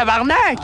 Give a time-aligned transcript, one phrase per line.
[0.00, 0.56] Tabarnak?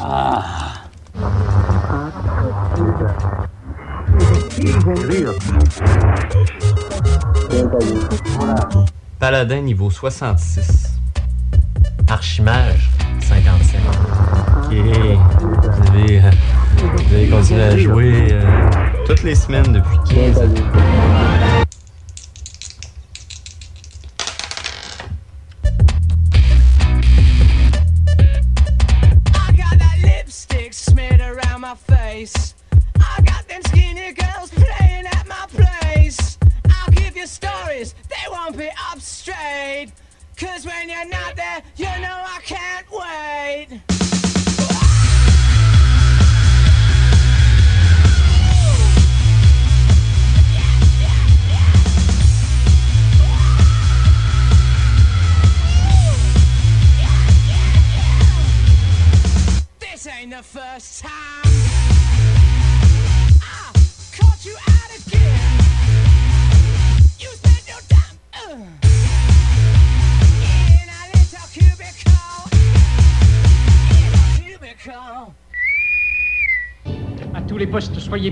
[9.21, 10.86] Paladin niveau 66.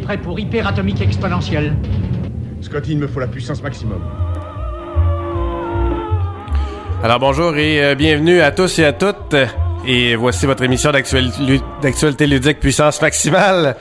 [0.04, 1.74] Prêts pour hyperatomique exponentielle.
[2.60, 4.02] Scotty, il me faut la puissance maximum.
[7.02, 9.36] Alors bonjour et euh, bienvenue à tous et à toutes.
[9.86, 13.76] Et voici votre émission d'actualité ludique puissance maximale.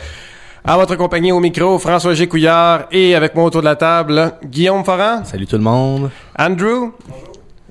[0.66, 2.28] À votre compagnie au micro, François G.
[2.28, 6.10] Couillard et avec moi autour de la table, Guillaume Forand, Salut tout le monde.
[6.40, 6.92] Andrew.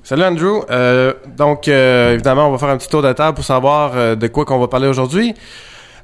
[0.03, 0.63] Salut Andrew.
[0.71, 4.15] Euh, donc euh, évidemment, on va faire un petit tour de table pour savoir euh,
[4.15, 5.35] de quoi qu'on va parler aujourd'hui.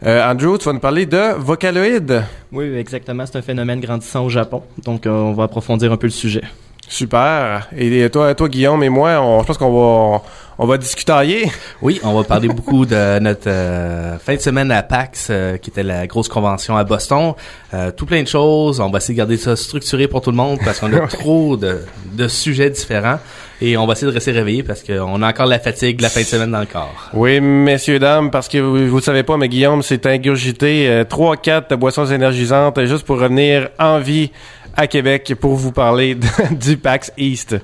[0.06, 2.22] Euh, Andrew, tu vas nous parler de Vocaloid.
[2.52, 3.26] Oui, exactement.
[3.26, 4.62] C'est un phénomène grandissant au Japon.
[4.84, 6.42] Donc, euh, on va approfondir un peu le sujet.
[6.88, 7.68] Super.
[7.76, 10.22] Et toi, toi Guillaume et moi, on, je pense qu'on va
[10.58, 11.48] on va discuter.
[11.80, 15.70] Oui, on va parler beaucoup de notre euh, fin de semaine à PAX, euh, qui
[15.70, 17.34] était la grosse convention à Boston.
[17.72, 18.80] Euh, tout plein de choses.
[18.80, 21.56] On va essayer de garder ça structuré pour tout le monde parce qu'on a trop
[21.56, 21.80] de,
[22.12, 23.18] de sujets différents.
[23.60, 26.08] Et on va essayer de rester réveillé parce qu'on a encore la fatigue de la
[26.10, 27.10] fin de semaine dans le corps.
[27.14, 31.74] Oui, messieurs, dames, parce que vous, vous savez pas, mais Guillaume s'est ingurgité trois, quatre
[31.76, 34.30] boissons énergisantes juste pour revenir en vie
[34.76, 37.56] à Québec pour vous parler de- du PAX East.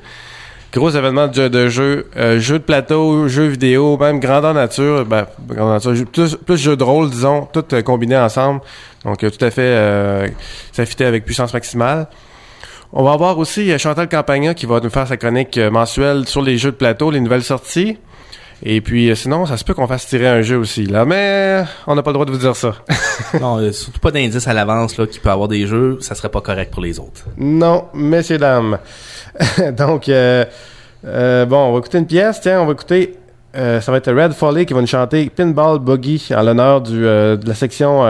[0.74, 5.24] Gros événement de, de jeux, euh, jeux de plateau, jeux vidéo, même grandeur nature, ben,
[5.46, 8.60] grandeur nature, plus, plus jeux de rôle, disons, tout euh, combiné ensemble.
[9.04, 10.26] Donc, euh, tout à fait, euh,
[10.72, 12.08] ça fitait avec puissance maximale.
[12.92, 16.26] On va avoir aussi euh, Chantal Campagna qui va nous faire sa chronique euh, mensuelle
[16.26, 17.96] sur les jeux de plateau, les nouvelles sorties.
[18.62, 21.04] Et puis, euh, sinon, ça se peut qu'on fasse tirer un jeu aussi, là.
[21.04, 22.74] Mais on n'a pas le droit de vous dire ça.
[23.41, 26.30] non, euh, surtout pas d'indice à l'avance là qui peut avoir des jeux, ça serait
[26.30, 27.24] pas correct pour les autres.
[27.36, 28.78] non, messieurs, dames.
[29.77, 30.45] Donc, euh,
[31.07, 32.41] euh, bon, on va écouter une pièce.
[32.41, 33.19] Tiens, on va écouter...
[33.57, 37.39] euh, ça va être Red Foley qui va nous chanter Pinball Boogie en l'honneur de
[37.45, 38.03] la section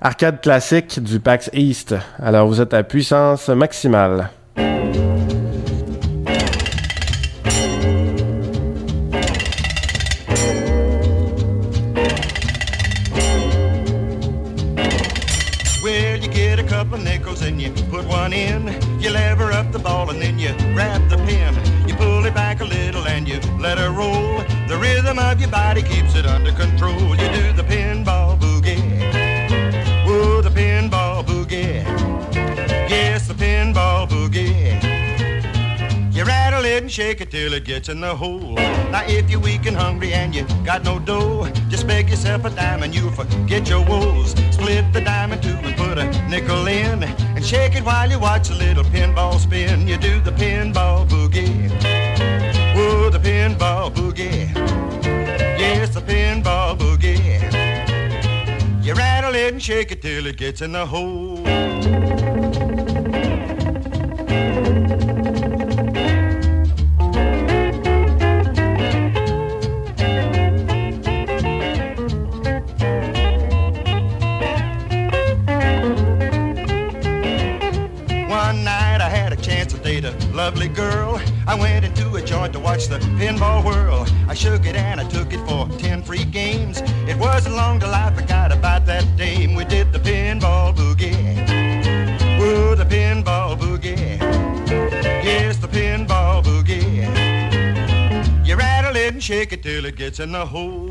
[0.00, 1.94] arcade classique du PAX East.
[2.22, 4.30] Alors, vous êtes à puissance maximale.
[17.90, 18.89] Put one in.
[19.20, 21.54] You lever up the ball and then you grab the pin.
[21.86, 24.38] You pull it back a little and you let it roll.
[24.66, 27.10] The rhythm of your body keeps it under control.
[27.10, 28.80] You do the pinball boogie.
[30.06, 31.84] Whoa, the pinball boogie.
[32.88, 34.89] Yes, the pinball boogie.
[36.80, 38.54] You and shake it till it gets in the hole.
[38.90, 42.50] Now if you're weak and hungry and you got no dough, just beg yourself a
[42.50, 44.30] dime and you'll forget your woes.
[44.50, 48.18] Split the dime in two and put a nickel in, and shake it while you
[48.18, 49.86] watch a little pinball spin.
[49.86, 51.68] You do the pinball boogie.
[52.74, 54.48] Whoa, the pinball boogie.
[55.60, 57.20] Yes, the pinball boogie.
[58.82, 61.44] You rattle it and shake it till it gets in the hole.
[82.60, 84.06] To watch the pinball whirl.
[84.28, 86.80] I shook it and I took it for ten free games.
[87.08, 89.54] It wasn't long till I forgot about that dame.
[89.54, 91.36] We did the pinball boogie.
[92.38, 94.18] Whoa, the pinball boogie.
[95.24, 97.06] Yes, the pinball boogie.
[98.46, 100.88] You rattle it and shake it till it gets in the hole.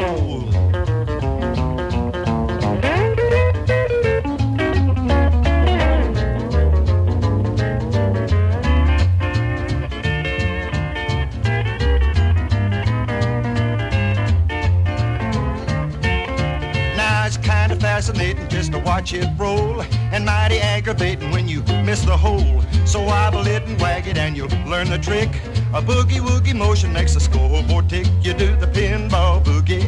[19.37, 19.81] Roll.
[20.11, 22.61] And mighty aggravating when you miss the hole.
[22.85, 25.29] So wobble it and wag it and you'll learn the trick.
[25.73, 28.07] A boogie woogie motion makes the scoreboard tick.
[28.21, 29.85] You do the pinball boogie.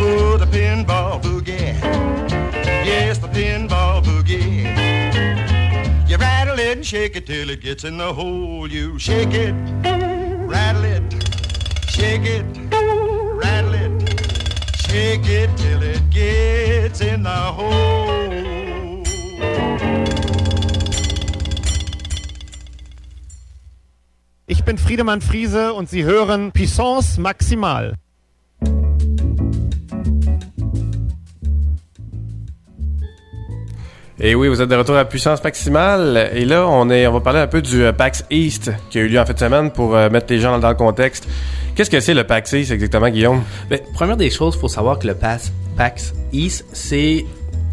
[0.00, 1.78] Oh, the pinball boogie.
[2.84, 4.64] Yes, the pinball boogie.
[6.08, 8.68] You rattle it and shake it till it gets in the hole.
[8.70, 11.02] You shake it, rattle it,
[11.88, 14.10] shake it, rattle it,
[14.88, 16.71] shake it till it gets
[17.02, 17.92] in the hole.
[24.46, 27.94] Ich bin Friedemann Friese und Sie hören Puissance Maximal.
[34.24, 36.30] Et oui, vous êtes de retour à puissance maximale.
[36.32, 39.02] Et là, on est, on va parler un peu du euh, PAX East qui a
[39.02, 41.26] eu lieu en fin de semaine pour euh, mettre les gens dans le contexte.
[41.74, 43.42] Qu'est-ce que c'est le PAX East exactement, Guillaume?
[43.70, 47.24] Ben, première des choses, faut savoir que le PAX, PAX East, c'est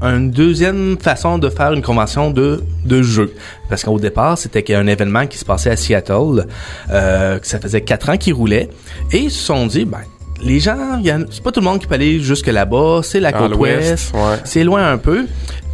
[0.01, 3.33] une deuxième façon de faire une convention de, de jeu.
[3.67, 6.47] Parce qu'au départ, c'était qu'il y a un événement qui se passait à Seattle,
[6.91, 8.69] euh, que ça faisait quatre ans qu'il roulait,
[9.11, 9.99] et ils se sont dit, ben,
[10.41, 13.33] les gens, il c'est pas tout le monde qui peut aller jusque là-bas, c'est la
[13.33, 14.37] côte ouest, ouais.
[14.45, 15.25] c'est loin un peu.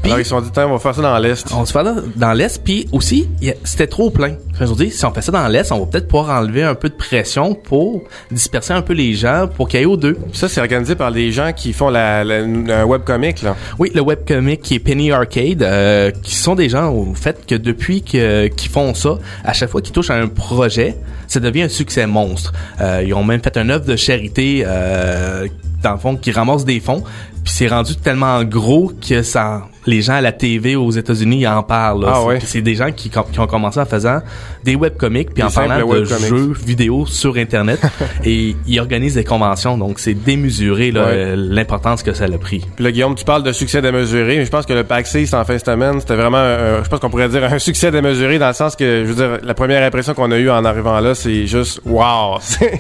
[0.06, 1.48] Alors, ils se sont dit, on va faire ça dans l'Est.
[1.54, 3.28] on se fait dans, dans l'Est, puis aussi,
[3.64, 4.36] c'était trop plein.
[4.54, 6.64] Ils se sont dit, si on fait ça dans l'Est, on va peut-être pouvoir enlever
[6.64, 9.98] un peu de pression pour disperser un peu les gens, pour qu'il y ait aux
[9.98, 10.18] deux.
[10.34, 13.56] Ça, c'est organisé par des gens qui font la, la- un webcomic, là.
[13.80, 17.56] Oui, le webcomic qui est Penny Arcade, euh, qui sont des gens au fait que
[17.56, 20.96] depuis que- qu'ils font ça, à chaque fois qu'ils touchent à un projet,
[21.28, 22.54] ça devient un succès monstre.
[22.80, 25.48] Euh, ils ont même fait une œuvre de charité, euh,
[25.82, 27.04] dans le fond, qui ramasse des fonds.
[27.44, 31.48] Puis c'est rendu tellement gros que ça, les gens à la TV aux États-Unis ils
[31.48, 32.06] en parlent.
[32.08, 32.38] Ah C'est- ouais.
[32.40, 34.20] puis c'est des gens qui, qui ont commencé en faisant
[34.64, 37.80] des webcomics puis Des en parlant de jeux vidéo sur Internet.
[38.26, 41.12] et ils organisent des conventions, donc c'est démesuré là, Ouais.
[41.14, 42.66] euh, l'importance que ça a pris.
[42.76, 45.34] Puis là, Guillaume, tu parles de succès démesuré, mais je pense que le PAX East
[45.34, 48.40] en fin de semaine, c'était vraiment, un- je pense qu'on pourrait dire un succès démesuré
[48.40, 51.00] dans le sens que, je veux dire, la première impression qu'on a eue en arrivant
[51.00, 52.38] là, c'est juste, wow!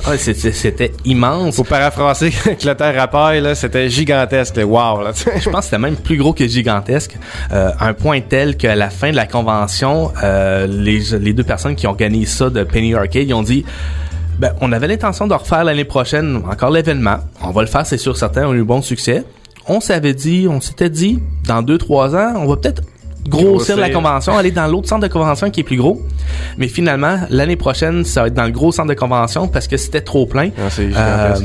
[0.07, 1.55] Ouais, c'était c'était immense.
[1.57, 5.11] Faut paraphraser Clotaire Rapaille, là, c'était gigantesque, wow, là.
[5.13, 6.85] Je pense que c'était même plus gros que gigantesque,
[7.53, 11.43] euh, à un point tel qu'à la fin de la convention, euh, les, les deux
[11.43, 13.65] personnes qui organisent ça de Penny Arcade, ils ont dit
[14.39, 17.17] ben, on avait l'intention de refaire l'année prochaine encore l'événement.
[17.41, 18.47] On va le faire, c'est sûr, certain.
[18.47, 19.23] On a eu bon succès.
[19.67, 22.83] On s'avait dit, on s'était dit, dans deux, trois ans, on va peut-être
[23.27, 26.01] grossir la convention, aller dans l'autre centre de convention qui est plus gros.
[26.57, 29.77] Mais finalement, l'année prochaine, ça va être dans le gros centre de convention parce que
[29.77, 30.49] c'était trop plein.
[30.57, 31.35] Ah, Euh.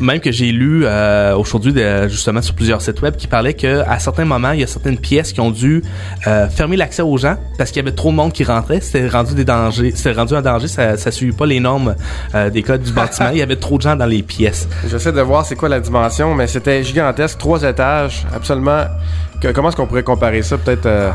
[0.00, 1.74] Même que j'ai lu euh, aujourd'hui
[2.08, 4.98] justement sur plusieurs sites web qui parlaient que à certains moments il y a certaines
[4.98, 5.82] pièces qui ont dû
[6.26, 8.80] euh, fermer l'accès aux gens parce qu'il y avait trop de monde qui rentrait.
[8.80, 10.68] C'était rendu des dangers c'était rendu un danger.
[10.68, 11.94] Ça ça suivait pas les normes
[12.34, 13.30] euh, des codes du bâtiment.
[13.32, 14.68] Il y avait trop de gens dans les pièces.
[14.88, 18.84] J'essaie de voir c'est quoi la dimension, mais c'était gigantesque, trois étages, absolument.
[19.40, 21.10] Que- comment est-ce qu'on pourrait comparer ça, peut-être euh,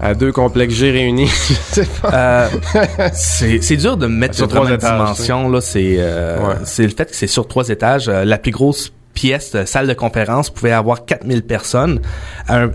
[0.00, 1.26] à deux complexes G réunis?
[1.48, 2.10] Je sais pas.
[2.14, 2.48] Euh,
[3.12, 6.54] c'est c'est dur de mettre Sur trois étages, dimension là c'est euh, Ouais.
[6.64, 9.88] c'est le fait que c'est sur trois étages Euh, la plus grosse pièce de salle
[9.88, 12.00] de conférence pouvait avoir 4000 personnes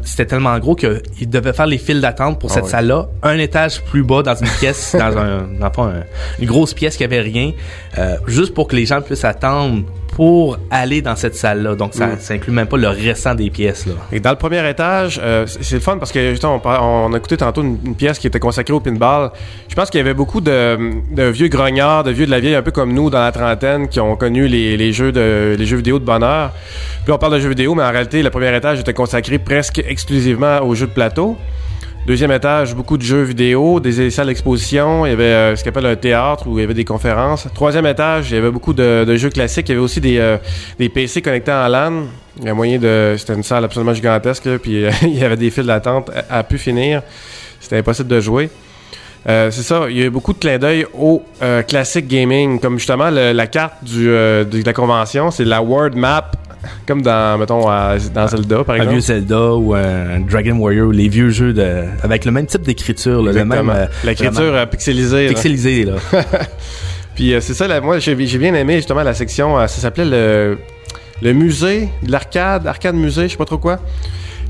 [0.04, 2.70] c'était tellement gros que ils devaient faire les files d'attente pour Ah cette ouais.
[2.70, 6.04] salle là un étage plus bas dans une pièce dans un dans un-
[6.40, 7.54] une grosse pièce qui avait rien
[7.98, 9.84] euh, juste pour que les gens puissent attendre
[10.14, 12.20] pour aller dans cette salle là donc ça, Mm.
[12.20, 15.46] ça inclut même pas le restant des pièces là Et dans le premier étage, euh,
[15.46, 16.70] c'est le fun parce que justement, on,
[17.10, 19.32] on a écouté tantôt une, une pièce qui était consacrée au pinball.
[19.68, 20.78] Je pense qu'il y avait beaucoup de,
[21.12, 23.90] de vieux grognards, de vieux de la vieille, un peu comme nous dans la trentaine,
[23.90, 26.52] qui ont connu les, les jeux de les jeux vidéo de bonheur.
[27.04, 29.80] Puis on parle de jeux vidéo, mais en réalité, le premier étage était consacré presque
[29.86, 31.36] exclusivement aux jeux de plateau.
[32.06, 35.72] Deuxième étage, beaucoup de jeux vidéo, des salles d'exposition, il y avait euh, ce qu'on
[35.72, 37.48] appelle un théâtre où il y avait des conférences.
[37.56, 40.38] Troisième étage, il y avait beaucoup de, jeux classiques, il y avait aussi des, euh,
[40.94, 42.04] PC connectés en LAN.
[42.38, 43.16] Il y a moyen de...
[43.18, 46.38] C'était une salle absolument gigantesque, là, puis euh, il y avait des files d'attente à,
[46.38, 47.02] à pu finir.
[47.60, 48.52] C'était impossible de jouer.
[49.28, 51.24] C'est ça, il y a eu beaucoup de clins d'œil au
[51.68, 56.30] classic gaming, comme justement la carte de la convention, c'est la World Map,
[56.88, 58.92] comme dans, mettons, à- dans Zelda, par un exemple.
[58.94, 63.22] vieux Zelda ou un Dragon Warrior les vieux jeux de avec le même type d'écriture
[63.24, 65.86] le même euh, L'écriture vraiment euh, pixelisée.
[65.86, 65.94] là.
[67.16, 70.06] Puis euh, c'est ça, là, moi j'ai bien aimé justement la section, euh, ça s'appelait
[70.06, 70.58] le,
[71.22, 73.80] le musée de l'arcade, arcade musée, je sais pas trop quoi.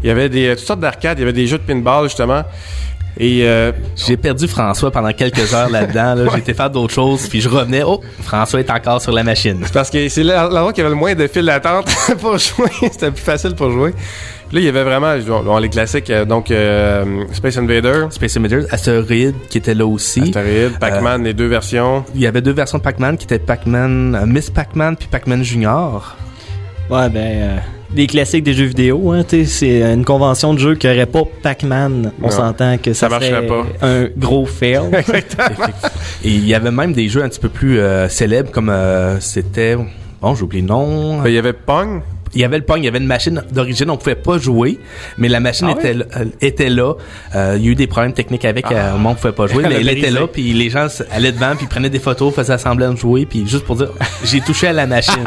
[0.04, 2.44] Il y avait des, toutes sortes d'arcades, il y avait des jeux de pinball justement.
[3.18, 6.16] Et euh, J'ai perdu François pendant quelques heures là-dedans.
[6.16, 6.26] Là.
[6.34, 7.82] J'ai été faire d'autres choses, puis je revenais.
[7.86, 9.60] Oh, François est encore sur la machine.
[9.64, 11.86] c'est parce que c'est là- l'endroit qui avait le moins de files d'attente
[12.20, 13.94] pour jouer, c'était plus facile pour jouer.
[14.50, 18.38] Puis là, il y avait vraiment bon, les classiques, euh, donc euh, Space Invader, Space
[18.38, 20.22] Invaders, Asteroid qui était là aussi.
[20.22, 22.04] Astéroïde, Pac-Man, les deux versions.
[22.14, 25.42] Il y avait deux versions de Pac-Man qui étaient Pac-Man, euh, Miss Pac-Man puis Pac-Man
[25.44, 26.16] Junior.
[26.90, 27.58] Ouais, ben, euh,
[27.96, 29.12] des classiques des jeux vidéo.
[29.12, 32.12] Hein, tu sais, c'est une convention de jeu qui aurait pas Pac-Man.
[32.22, 33.66] On s'entend que ça, Ça marcherait serait pas.
[33.88, 34.82] un gros fail.
[36.24, 39.20] Et il y avait même des jeux un petit peu plus euh, célèbres comme euh,
[39.20, 39.76] c'était
[40.22, 41.22] bon, j'ai oublié le nom.
[41.22, 42.02] Ben, il y avait Pong.
[42.34, 44.78] Il y avait le Pong, il y avait une machine d'origine, on pouvait pas jouer,
[45.18, 46.96] mais la machine Ah était, là- euh, était là.
[47.34, 49.32] Euh, il y a eu des problèmes techniques avec, euh, au moment où on pouvait
[49.32, 52.34] pas jouer, mais elle était là, puis les gens allaient devant, puis prenaient des photos,
[52.36, 53.88] faisaient semblant de jouer, puis juste pour dire,
[54.26, 55.24] j'ai touché à la machine.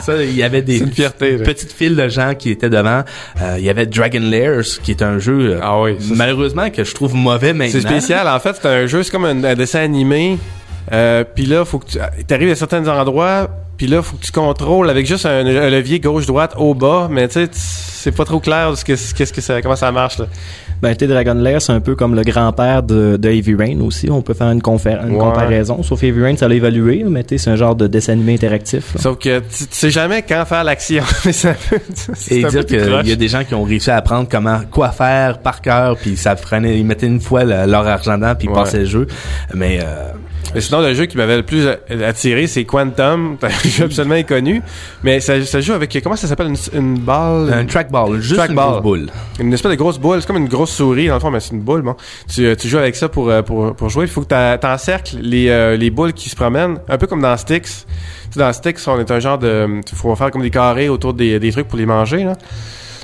[0.00, 3.02] Ça, il y avait des fierté, petites files de gens qui étaient devant.
[3.40, 6.70] Euh, il y avait Dragon Lairs, qui est un jeu, euh, Ah oui, ça, malheureusement,
[6.70, 7.72] que je trouve mauvais maintenant.
[7.80, 8.26] C'est spécial.
[8.28, 10.38] En fait, c'est un jeu, c'est comme un, un dessin animé.
[10.92, 11.98] Euh, puis là, faut que tu
[12.34, 13.48] arrives à certains endroits.
[13.76, 17.08] Puis là, faut que tu contrôles avec juste un, un levier gauche-droite au bas.
[17.10, 19.90] Mais tu sais, c'est pas trop clair de ce que, qu'est-ce que ça, comment ça
[19.92, 20.18] marche.
[20.18, 20.26] Là.
[20.82, 23.80] Ben, tu sais, Dragon Lair, c'est un peu comme le grand-père de, de Heavy Rain
[23.80, 24.10] aussi.
[24.10, 25.18] On peut faire une, confé- une Ouais.
[25.18, 25.82] comparaison.
[25.84, 28.34] Sauf Heavy Rain, ça l'a évalué, mais tu sais, c'est un genre de dessin animé
[28.34, 28.94] interactif.
[28.96, 29.00] là.
[29.00, 31.04] Sauf que tu, tu sais jamais quand faire l'action.
[32.30, 35.38] Et dire qu'il y a des gens qui ont réussi à apprendre comment quoi faire
[35.38, 38.50] par cœur, puis ça prenait, ils mettaient une fois le- leur argent dedans, puis ils
[38.50, 38.56] Ouais.
[38.62, 39.06] passaient le jeu.
[39.54, 40.10] Mais euh,
[40.54, 41.66] Mais sinon, le jeu qui m'avait le plus
[42.04, 43.36] attiré, c'est Quantum.
[43.40, 44.60] C'est un jeu absolument inconnu.
[45.02, 47.50] Mais ça, ça joue avec, comment ça s'appelle, une, une balle?
[47.52, 49.06] un trackball, juste une grosse boule.
[49.40, 50.20] Une espèce de grosse boule.
[50.20, 51.96] C'est comme une grosse souris, dans le fond, mais c'est une boule, bon.
[52.32, 54.06] Tu, euh, tu joues avec ça pour, euh, pour, pour jouer.
[54.06, 57.36] Il faut que t'encercles les, euh, les boules qui se promènent, un peu comme dans
[57.36, 57.86] Styx.
[57.86, 59.80] Tu sais, dans Styx, on est un genre de...
[59.94, 62.34] Faut faire comme des carrés autour des, des trucs pour les manger, là.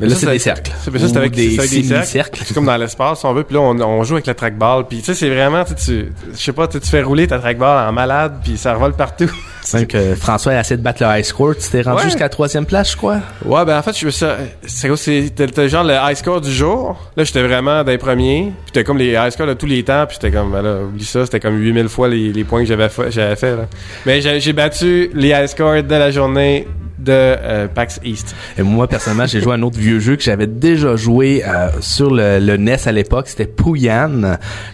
[0.01, 0.73] Mais là, c'est des cercles.
[0.81, 2.43] C'est ça, c'est avec des avec des cercles.
[2.45, 3.43] C'est comme dans l'espace, si on veut.
[3.43, 4.87] Puis là, on, on joue avec la trackball.
[4.87, 7.89] Puis tu sais, c'est vraiment, tu, je sais pas, tu, tu fais rouler ta trackball
[7.89, 9.31] en malade, puis ça revole partout.
[9.89, 12.03] Que François a essayé de battre le high score, tu t'es rendu Ouais.
[12.05, 13.19] jusqu'à la troisième place, je crois.
[13.45, 14.27] Ouais, ben en fait, je me suis...
[14.67, 16.97] C'est c'était c'était genre le high score du jour.
[17.17, 18.45] Là, j'étais vraiment dans les premiers.
[18.45, 20.05] Puis c'était comme les high scores de tous les temps.
[20.07, 22.67] Puis j'étais comme, ben là, oublie ça, c'était comme 8000 fois les, les points que
[22.69, 23.57] j'avais fa- j'avais fait.
[23.57, 23.67] Là.
[24.07, 26.67] Mais j'ai battu les high scores de la journée
[26.99, 28.35] de euh, PAX East.
[28.59, 31.69] Et moi, personnellement, j'ai joué à un autre vieux jeu que j'avais déjà joué euh,
[31.81, 33.29] sur le, le NES à l'époque.
[33.29, 34.09] C'était Pouyan.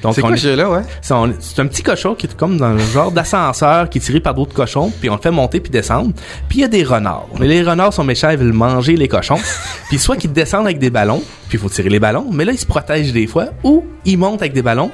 [0.03, 0.81] Donc, C'est quoi ce jeu-là, ouais?
[1.03, 1.13] C'est
[1.61, 4.55] un petit cochon qui est comme dans un genre d'ascenseur qui est tiré par d'autres
[4.55, 6.13] cochons, puis on le fait monter puis descendre.
[6.49, 7.29] Puis il y a des renards.
[7.39, 9.39] Mais les renards sont méchants, ils veulent manger les cochons.
[9.89, 12.53] puis soit qu'ils descendent avec des ballons, puis il faut tirer les ballons, mais là
[12.53, 14.91] ils se protègent des fois, ou ils montent avec des ballons.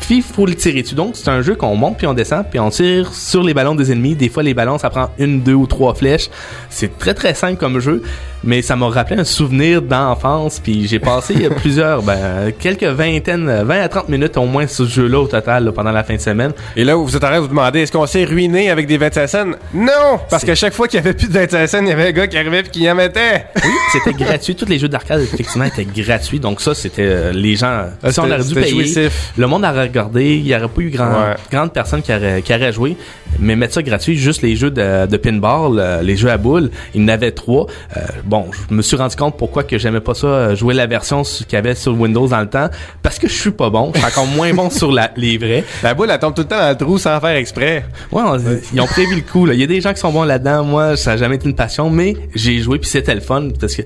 [0.00, 0.96] Puis il faut le tirer dessus.
[0.96, 3.74] Donc c'est un jeu qu'on monte puis on descend puis on tire sur les ballons
[3.74, 4.16] des ennemis.
[4.16, 6.28] Des fois les ballons ça prend une, deux ou trois flèches.
[6.70, 8.02] C'est très très simple comme jeu,
[8.44, 10.60] mais ça m'a rappelé un souvenir d'enfance.
[10.60, 14.84] Puis j'ai passé plusieurs, ben quelques vingtaines, euh, 20 à 30 minutes au moins sur
[14.86, 16.52] ce jeu-là au total là, pendant la fin de semaine.
[16.76, 18.98] Et là, vous êtes en train de vous demander, est-ce qu'on s'est ruiné avec des
[18.98, 19.44] 25 cents?
[19.74, 20.18] Non!
[20.30, 22.12] Parce que chaque fois qu'il y avait plus de 25 cents, il y avait un
[22.12, 23.46] gars qui arrivait puis qui en mettait.
[23.56, 24.54] Oui, c'était gratuit.
[24.54, 26.40] Tous les jeux d'arcade effectivement étaient gratuits.
[26.40, 27.84] Donc ça c'était euh, les gens.
[28.02, 28.70] Ah, si on aurait dû payer.
[28.70, 29.32] jouissif.
[29.36, 31.34] Le monde aurait regardé, il n'y aurait pas eu grand, Ouais.
[31.50, 32.96] grande personne qui aurait, qui aurait joué,
[33.38, 36.70] mais mettre ça gratuit, juste les jeux de, de pinball, euh, les jeux à boules,
[36.94, 37.66] il y en avait trois.
[37.96, 38.00] Euh,
[38.32, 41.22] bon, je me suis rendu compte pourquoi que j'aimais pas ça, euh, jouer la version
[41.22, 42.70] qu'il y avait sur Windows dans le temps,
[43.02, 45.64] parce que je suis pas bon, je suis encore moins bon sur la, les vrais.
[45.82, 47.84] La boule, elle tombe tout le temps dans le trou sans faire exprès.
[48.10, 48.38] Ouais, on-
[48.72, 49.44] ils ont prévu le coup.
[49.44, 49.52] là.
[49.52, 50.64] Il y a des gens qui sont bons là-dedans.
[50.64, 53.74] Moi, ça a jamais été une passion, mais j'ai joué puis c'était le fun parce
[53.74, 53.82] que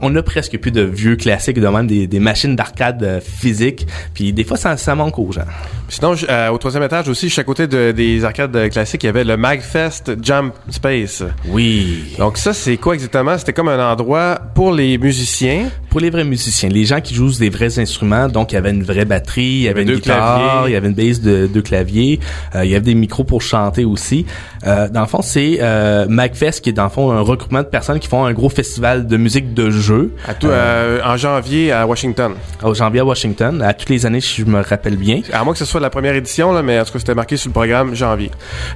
[0.00, 3.86] on a presque plus de vieux classiques, de même des, des machines d'arcade euh, physiques.
[4.14, 5.44] Puis des fois, ça, ça manque aux gens.
[5.88, 9.06] Sinon, euh, au troisième étage aussi, je suis à côté de- des arcades classiques, il
[9.06, 11.24] y avait le Magfest Jump Space.
[11.48, 12.14] Oui.
[12.18, 13.36] Donc ça, c'est quoi exactement?
[13.36, 15.68] C'était comme un endroit pour les musiciens.
[15.90, 18.70] Pour les vrais musiciens, les gens qui jouent des vrais instruments, donc il y avait
[18.70, 20.70] une vraie batterie, il y avait une deux guitare, claviers.
[20.70, 22.20] il y avait une base de deux claviers,
[22.54, 24.24] euh, il y avait des micros pour chanter aussi.
[24.66, 27.66] Euh, dans le fond, c'est euh, Magfest qui est dans le fond un regroupement de
[27.66, 31.72] personnes qui font un gros festival de musique de jeu À tout, euh, en janvier
[31.72, 32.34] à Washington.
[32.62, 35.22] au janvier à Washington, à toutes les années si je me rappelle bien.
[35.32, 37.36] À moins que ce soit la première édition, là, mais en tout cas, c'était marqué
[37.36, 38.30] sur le programme janvier.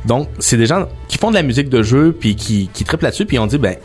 [0.07, 3.03] Donc, c'est des gens qui font de la musique de jeu puis qui, qui trippent
[3.03, 3.77] là-dessus puis on dit ben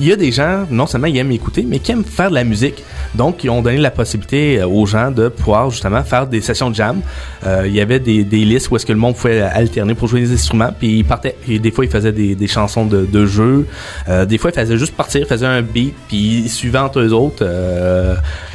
[0.00, 2.34] il y a des gens, non seulement ils aiment écouter, mais qui aiment faire de
[2.34, 2.82] la musique.
[3.14, 6.70] Donc, ils ont donné la possibilité euh, aux gens de pouvoir justement faire des sessions
[6.70, 7.00] de jam.
[7.46, 10.20] Euh, il y avait des, listes où est-ce que le monde pouvait alterner pour jouer
[10.20, 10.70] des instruments.
[10.76, 11.36] Puis ils partaient.
[11.46, 13.66] Des fois, ils faisaient des, chansons de, jeu.
[14.08, 17.44] Euh, des fois, ils faisaient juste partir, faisaient un beat, puis entre eux autres.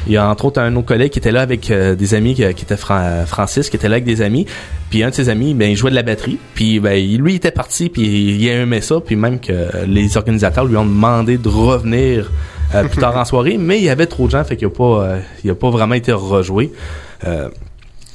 [0.06, 2.34] Il y a entre autres un autre collègue qui était là avec euh, des amis,
[2.34, 4.46] qui, qui était Fran- Francis, qui était là avec des amis.
[4.90, 6.38] Puis un de ses amis, ben, il jouait de la batterie.
[6.54, 8.02] Puis ben, lui, il était parti, puis
[8.36, 9.00] il aimait ça.
[9.04, 12.30] Puis même que les organisateurs lui ont demandé de revenir
[12.74, 13.56] euh, plus tard en soirée.
[13.58, 15.70] Mais il y avait trop de gens, fait qu'il a pas, euh, il a pas
[15.70, 16.72] vraiment été rejoué.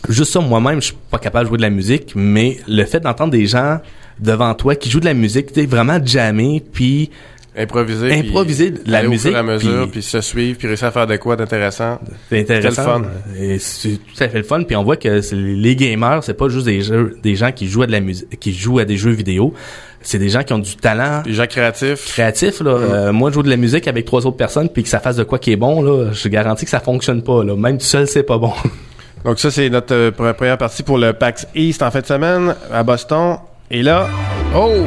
[0.09, 2.99] Juste ça, moi-même, je suis pas capable de jouer de la musique, mais le fait
[2.99, 3.79] d'entendre des gens
[4.19, 7.09] devant toi qui jouent de la musique, tu vraiment jammer, puis
[7.57, 8.11] Improviser.
[8.13, 11.99] Improviser la musique, à mesure, puis- se suivre, puis réussir à faire de quoi d'intéressant.
[12.29, 12.99] C'est intéressant.
[12.99, 13.09] Le fun.
[13.39, 14.63] Et c'est tout à fait le fun.
[14.63, 17.83] Puis on voit que les gamers, c'est pas juste des jeux, des gens qui jouent
[17.83, 19.53] à de la musique, qui jouent à des jeux vidéo.
[20.01, 22.05] C'est des gens qui ont du talent Des gens créatifs.
[22.13, 22.61] créatif.
[22.61, 22.71] Là.
[22.71, 25.23] Euh, moi, jouer de la musique avec trois autres personnes puis que ça fasse de
[25.23, 27.43] quoi qui est bon, là, je garantis que ça fonctionne pas.
[27.43, 27.55] Là.
[27.55, 28.51] Même tout seul, c'est pas bon.
[29.25, 32.05] Donc ça, c'est notre euh, pre- première partie pour le PAX East en fin de
[32.05, 33.37] semaine à Boston.
[33.71, 34.07] Et là,
[34.55, 34.83] oh!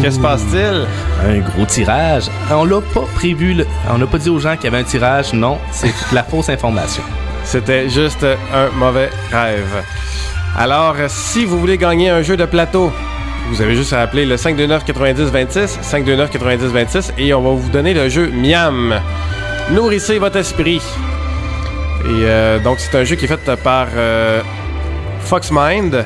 [0.00, 0.86] Qu'est-ce qui se passe-t-il?
[1.28, 2.24] un gros tirage.
[2.50, 3.54] On l'a pas prévu.
[3.54, 5.32] le- On n'a pas dit aux gens qu'il y avait un tirage.
[5.32, 7.02] Non, c'est la fausse information.
[7.44, 8.24] C'était juste
[8.54, 9.82] un mauvais rêve.
[10.56, 12.92] Alors, si vous voulez gagner un jeu de plateau,
[13.50, 17.50] vous avez juste à appeler le 529 90 26, 529 90 26, et on va
[17.50, 18.94] vous donner le jeu Miam.
[19.70, 20.82] Nourrissez votre esprit.
[22.04, 24.40] Et euh, donc, c'est un jeu qui est fait par euh,
[25.20, 26.04] Foxmind.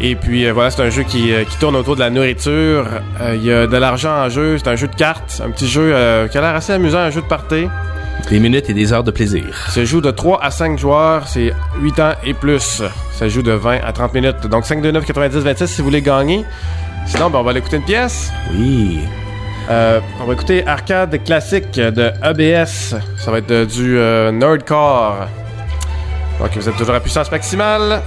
[0.00, 2.86] Et puis euh, voilà, c'est un jeu qui, euh, qui tourne autour de la nourriture.
[3.20, 4.58] Euh, Il y a de l'argent en jeu.
[4.58, 5.90] C'est un jeu de cartes, un petit jeu
[6.30, 7.66] qui a l'air assez amusant, un jeu de party.
[8.30, 9.44] Des minutes et des heures de plaisir.
[9.68, 12.82] Ça joue de 3 à 5 joueurs, c'est 8 ans et plus.
[13.12, 14.46] Ça joue de 20 à 30 minutes.
[14.48, 16.44] Donc 5, 2, 9, 90, 26 si vous voulez gagner.
[17.06, 18.32] Sinon, ben, on va aller écouter une pièce.
[18.52, 19.00] Oui.
[19.70, 22.96] Euh, on va écouter Arcade classique de ABS.
[23.16, 25.26] Ça va être de- du euh, Nerdcore.
[26.40, 28.00] Donc vous êtes toujours à puissance maximale.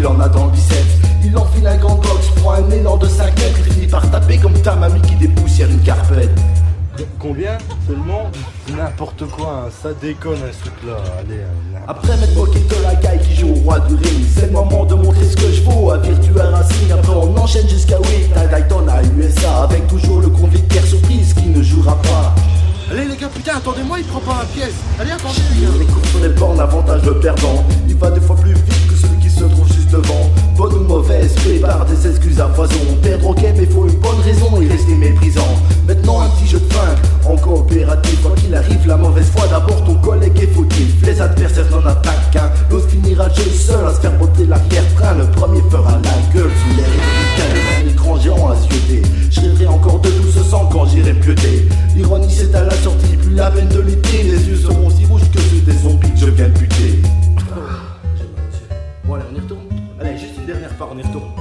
[0.00, 0.96] Qu'il en a dans le biceps.
[1.22, 4.10] Il enfile un gant de boxe, prend un élan de 5 mètres, il finit par
[4.10, 6.30] taper comme ta mamie qui dépoussière une carpette.
[7.18, 8.30] Combien seulement
[8.76, 10.96] N'importe quoi, hein, ça déconne ce truc-là.
[11.18, 14.46] Allez, euh, Après m'être moqué de la caille qui joue au roi du ring, c'est
[14.46, 16.92] le moment de montrer ce que je vaux à Virtua Racing.
[16.92, 21.46] Après on enchaîne jusqu'à Wick, à Daytona, USA, avec toujours le convict Pierre Surprise qui
[21.46, 22.34] ne jouera pas.
[22.90, 24.74] Allez les gars, putain, attendez-moi, il prend pas un pièce.
[24.98, 25.72] Allez, attendez les gars.
[25.78, 27.64] Les courses sur les bornes, avantage le perdant.
[27.88, 28.79] Il va deux fois plus vite
[30.56, 32.78] Bonne ou mauvaise, prépare des excuses à foison.
[33.02, 35.58] Perdre ok, mais faut une bonne raison et rester méprisant.
[35.88, 36.94] Maintenant un petit jeu de fin,
[37.28, 38.22] en coopératif.
[38.22, 40.94] Quoi qu'il arrive, la mauvaise foi, d'abord ton collègue est fautif.
[41.04, 42.52] Les adversaires n'en attaquent qu'un.
[42.70, 45.16] L'autre finira jeu seul à se faire botter l'arrière-train.
[45.18, 47.82] Le premier fera la gueule sous l'air républicain.
[47.82, 49.02] Un écran géant à zioter.
[49.30, 51.66] Je rêverai encore de tout ce sang quand j'irai pioter.
[51.96, 54.22] L'ironie c'est à la sortie, plus la veine de l'été.
[54.22, 57.02] Les yeux seront aussi rouges que ceux des zombies que je viens de buter.
[59.04, 59.49] Bon allez, on y.
[60.82, 61.39] On y retourne.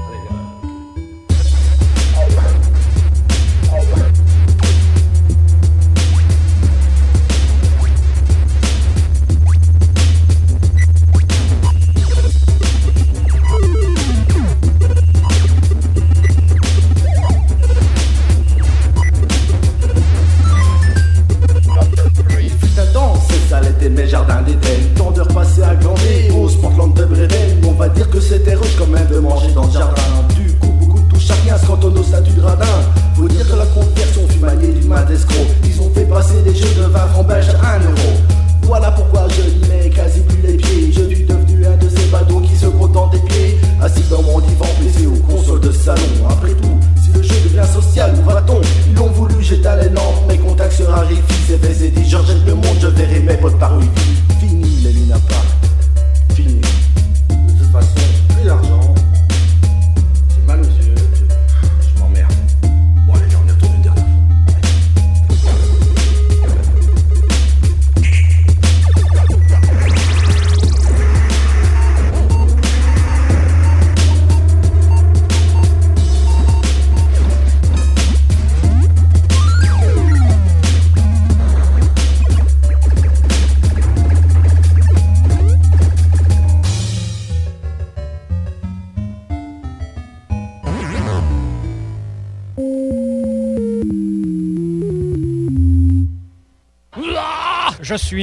[23.49, 24.77] ça l'était mes jardins d'été.
[24.95, 27.61] Temps de repasser à Gandhi, au Sportland de Bréven.
[27.67, 30.01] On va dire que c'était rude quand même de manger dans le jardin.
[30.35, 32.65] Du coup, beaucoup touche à rien, se cantonne au statut de radin.
[33.15, 35.47] Faut dire que la conversion fut maniée d'une main d'escroc.
[35.65, 38.11] Ils ont fait passer des jeux de 20 francs belges à 1 euro.
[38.63, 40.91] Voilà pourquoi je n'y mets quasi plus les pieds.
[40.93, 43.57] Je suis devenu un de ces badauds qui se contentent des pieds.
[43.81, 45.98] Assis dans mon divan, baisé aux consoles de salon.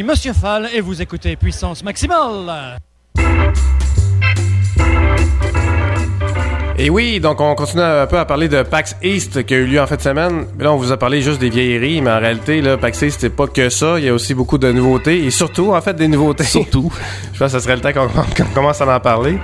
[0.07, 2.79] Monsieur Fall et vous écoutez Puissance Maximale.
[6.79, 9.67] Et oui, donc on continue un peu à parler de PAX East qui a eu
[9.67, 10.47] lieu en fin de semaine.
[10.61, 13.35] Là, on vous a parlé juste des vieilleries, mais en réalité, là, PAX East, c'est
[13.35, 13.99] pas que ça.
[13.99, 16.45] Il y a aussi beaucoup de nouveautés et surtout, en fait, des nouveautés.
[16.45, 16.93] Surtout.
[17.33, 18.07] Je pense que ça serait le temps qu'on
[18.45, 19.41] qu'on commence à en parler.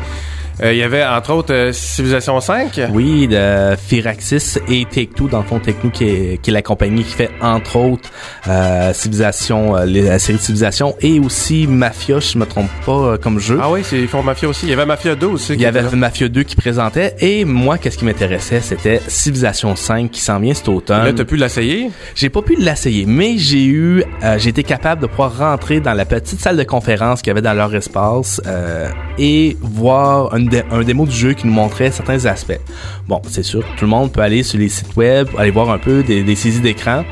[0.62, 2.80] Euh, il y avait, entre autres, euh, Civilization 5.
[2.92, 7.02] Oui, de Firaxis et Take-Two, dans le fond, Take-Two qui est, qui est la compagnie
[7.02, 8.10] qui fait, entre autres,
[8.48, 12.70] euh, Civilization, euh, les- la série de Civilization et aussi Mafia, si je me trompe
[12.86, 13.58] pas, euh, comme jeu.
[13.60, 14.66] Ah oui, c'est- ils font Mafia aussi.
[14.66, 15.54] Il y avait Mafia 2 aussi.
[15.54, 15.82] Il y avait.
[15.82, 20.54] Mafia 2 qui présentait et moi, qu'est-ce qui m'intéressait, c'était Civilization 5 qui s'en vient
[20.54, 21.04] cet automne.
[21.04, 21.90] Là, t'as pu l'essayer?
[22.14, 25.92] J'ai pas pu l'essayer, mais j'ai eu, euh, j'ai été capable de pouvoir rentrer dans
[25.92, 30.44] la petite salle de conférence qu'il y avait dans leur espace euh, et voir un,
[30.52, 32.60] dé- un démo du jeu qui nous montrait certains aspects.
[33.08, 35.78] Bon, c'est sûr, tout le monde peut aller sur les sites web, aller voir un
[35.78, 37.04] peu des, des saisies d'écran.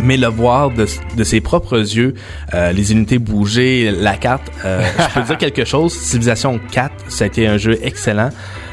[0.00, 0.86] Mais le voir de,
[1.16, 2.14] de ses propres yeux,
[2.54, 5.92] euh, les unités bouger, la carte, euh, je peux dire quelque chose.
[5.92, 8.30] Civilization 4, ça a été un jeu excellent.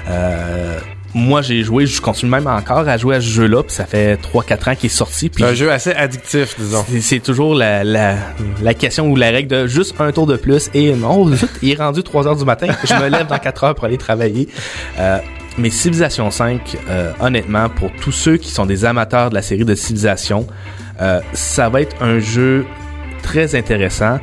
[0.08, 0.78] Euh,
[1.18, 4.18] moi, j'ai joué, je continue même encore à jouer à ce jeu-là, puis ça fait
[4.22, 5.30] 3-4 ans qu'il est sorti.
[5.30, 6.84] puis C'est un jeu assez addictif, disons.
[6.90, 8.16] c'est- C'est toujours la, la,
[8.62, 11.72] la question ou la règle de juste un tour de plus et non, zut, il
[11.72, 14.50] est rendu 3 heures du matin, je me lève dans 4 heures pour aller travailler.
[15.00, 15.18] Euh,
[15.58, 19.64] mais Civilization 5, euh, honnêtement, pour tous ceux qui sont des amateurs de la série
[19.64, 20.46] de Civilization,
[21.02, 22.66] euh, ça va être un jeu
[23.24, 24.20] très intéressant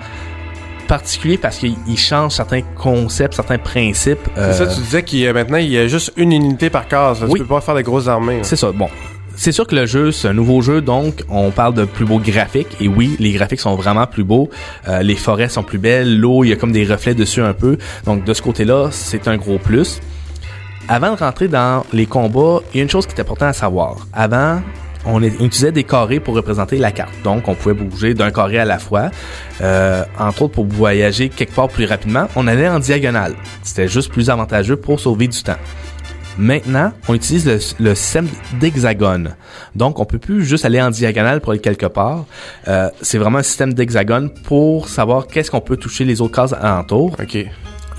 [0.92, 4.28] particulier parce qu'il il change certains concepts, certains principes.
[4.34, 6.68] C'est ça, euh, tu disais qu'il y a maintenant, il y a juste une unité
[6.68, 7.24] par case.
[7.26, 7.32] Oui.
[7.32, 8.40] Tu peux pas faire des grosses armées.
[8.42, 8.72] C'est ça.
[8.72, 8.90] Bon.
[9.34, 12.18] C'est sûr que le jeu, c'est un nouveau jeu, donc on parle de plus beaux
[12.18, 12.76] graphiques.
[12.78, 14.50] Et oui, les graphiques sont vraiment plus beaux.
[14.86, 16.20] Euh, les forêts sont plus belles.
[16.20, 17.78] L'eau, il y a comme des reflets dessus un peu.
[18.04, 19.98] Donc de ce côté-là, c'est un gros plus.
[20.88, 23.54] Avant de rentrer dans les combats, il y a une chose qui est importante à
[23.54, 24.06] savoir.
[24.12, 24.60] Avant,
[25.04, 27.12] on, est- on utilisait des carrés pour représenter la carte.
[27.24, 29.10] Donc, on pouvait bouger d'un carré à la fois.
[29.60, 33.34] Euh, entre autres, pour voyager quelque part plus rapidement, on allait en diagonale.
[33.62, 35.56] C'était juste plus avantageux pour sauver du temps.
[36.38, 38.26] Maintenant, on utilise le, le système
[38.58, 39.34] d'hexagone.
[39.76, 42.24] Donc, on peut plus juste aller en diagonale pour aller quelque part.
[42.68, 46.54] Euh, c'est vraiment un système d'hexagone pour savoir qu'est-ce qu'on peut toucher les autres cases
[46.54, 47.16] alentour.
[47.22, 47.36] OK.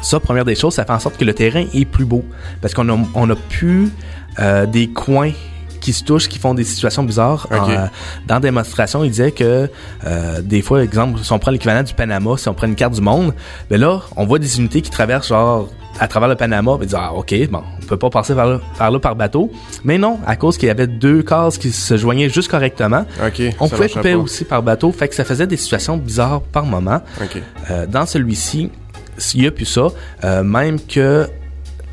[0.01, 2.25] Ça, première des choses, ça fait en sorte que le terrain est plus beau.
[2.59, 3.89] Parce qu'on a, on a plus
[4.39, 5.31] euh, des coins
[5.84, 7.48] qui se touchent, qui font des situations bizarres.
[7.52, 7.86] En, euh,
[8.26, 9.69] dans démonstration, il disait que
[10.06, 12.93] euh, des fois, exemple, si on prend l'équivalent du Panama, si on prend une carte
[12.96, 13.34] du monde,
[13.69, 15.69] ben là, on voit des unités qui traversent genre
[16.00, 18.60] à travers le Panama, ben dire ah ok, bon, on peut pas passer par là,
[18.80, 19.52] par là par bateau,
[19.84, 23.06] mais non, à cause qu'il y avait deux cases qui se joignaient juste correctement,
[23.60, 24.17] on pouvait couper pas.
[24.17, 27.02] aussi par bateau, fait que ça faisait des situations bizarres par moment.
[27.69, 28.72] Euh, dans celui-ci,
[29.19, 29.89] s'il n'y a plus ça,
[30.24, 31.28] euh, même que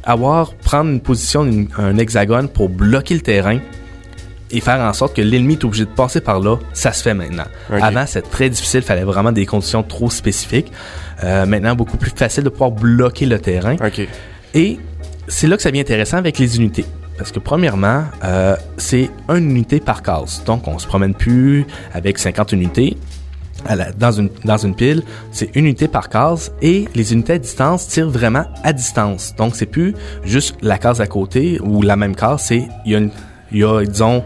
[0.03, 3.59] avoir prendre une position, une- un hexagone pour bloquer le terrain
[4.53, 7.15] et faire en sorte que l'ennemi est obligé de passer par là, ça se fait
[7.15, 7.45] maintenant.
[7.83, 10.73] Avant, c'était très difficile, fallait vraiment des conditions trop spécifiques.
[11.23, 13.77] Euh, maintenant, beaucoup plus facile de pouvoir bloquer le terrain.
[14.55, 14.79] Et
[15.29, 16.85] c'est là que ça devient intéressant avec les unités.
[17.19, 20.43] Parce que premièrement, euh, c'est une unité par case.
[20.47, 22.97] Donc, on se promène plus avec 50 unités
[23.67, 25.03] à la- dans, une, dans une pile.
[25.31, 26.51] C'est une unité par case.
[26.63, 29.35] Et les unités à distance tirent vraiment à distance.
[29.37, 32.43] Donc, c'est plus juste la case à côté ou la même case.
[32.47, 33.11] C'est, il y a, une-
[33.53, 34.23] il y a, disons,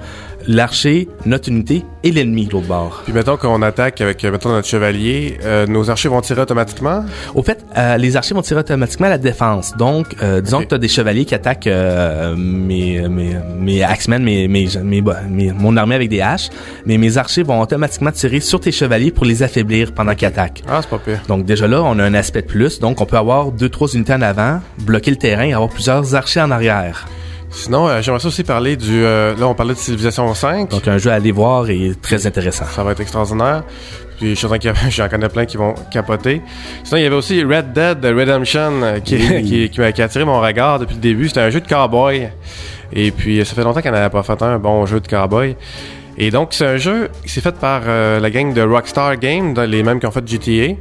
[0.46, 3.00] l'archer, notre unité et l'ennemi de l'autre bord.
[3.04, 7.02] Puis mettons qu'on attaque avec, euh, mettons, notre chevalier, euh, nos archers vont tirer automatiquement?
[7.34, 9.74] Au fait, euh, les archers vont tirer automatiquement à la défense.
[9.78, 14.22] Donc, euh, disons que tu as des chevaliers qui attaquent euh, mes, mes, mes Axemen,
[14.22, 16.50] mes, mes, mes, mes- mon armée avec des haches,
[16.84, 20.62] mais mes archers vont automatiquement tirer sur tes chevaliers pour les affaiblir pendant qu'ils attaquent.
[20.68, 21.20] Ah, c'est pas pire.
[21.26, 22.80] Donc déjà là, on a un aspect de plus.
[22.80, 26.14] Donc on peut avoir deux, trois unités en avant, bloquer le terrain et avoir plusieurs
[26.14, 27.06] archers en arrière.
[27.56, 29.04] Sinon, euh, j'aimerais ça aussi parler du...
[29.04, 30.70] euh, là, on parlait de Civilisation 5.
[30.70, 32.64] Donc un jeu à aller voir et très intéressant.
[32.66, 33.62] Ça va être extraordinaire.
[34.18, 36.42] Puis je suis certain qu'il y a- j'en connais plein qui vont capoter.
[36.82, 39.42] Sinon, il y avait aussi Red Dead Redemption euh, qui, Oui.
[39.70, 41.28] qui, qui a attiré mon regard depuis le début.
[41.28, 42.28] C'était un jeu de cowboy.
[42.92, 45.56] Et puis, ça fait longtemps qu'on n'avait pas fait un bon jeu de cowboy.
[46.18, 49.54] Et donc, c'est un jeu qui s'est fait par euh, la gang de Rockstar Games,
[49.66, 50.74] les mêmes qui ont fait GTA.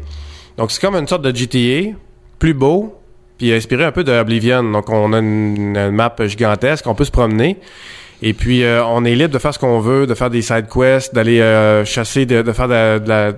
[0.58, 1.96] Donc, c'est comme une sorte de GTA,
[2.40, 2.96] plus beau,
[3.44, 4.64] puis inspiré un peu de Oblivion.
[4.64, 7.58] Donc, on a une, une map gigantesque, on peut se promener.
[8.22, 10.68] Et puis, euh, on est libre de faire ce qu'on veut, de faire des side
[10.74, 13.38] quests, d'aller euh, chasser, de, de faire de, de la- de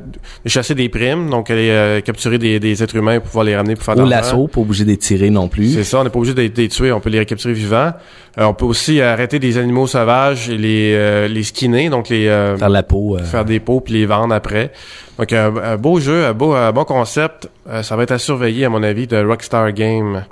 [0.50, 3.74] chasser des primes, donc aller euh, capturer des, des êtres humains pour pouvoir les ramener
[3.76, 4.32] pour faire de l'argent.
[4.38, 5.74] lasso, pas obligé d'être tiré non plus.
[5.74, 7.94] C'est ça, on n'est pas obligé de de les tuer, on peut les capturer vivants.
[8.38, 12.28] Euh, on peut aussi arrêter des animaux sauvages et les, euh, les skinner, donc les
[12.28, 13.16] euh, Faire la peau.
[13.18, 14.72] euh, faire des pots puis les vendre après.
[15.18, 17.50] Donc un, beau jeu, un beau un bon concept.
[17.68, 20.26] Euh, ça va être à surveiller à mon avis de Rockstar Game.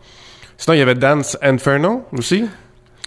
[0.58, 2.44] Sinon il y avait Dance Inferno aussi.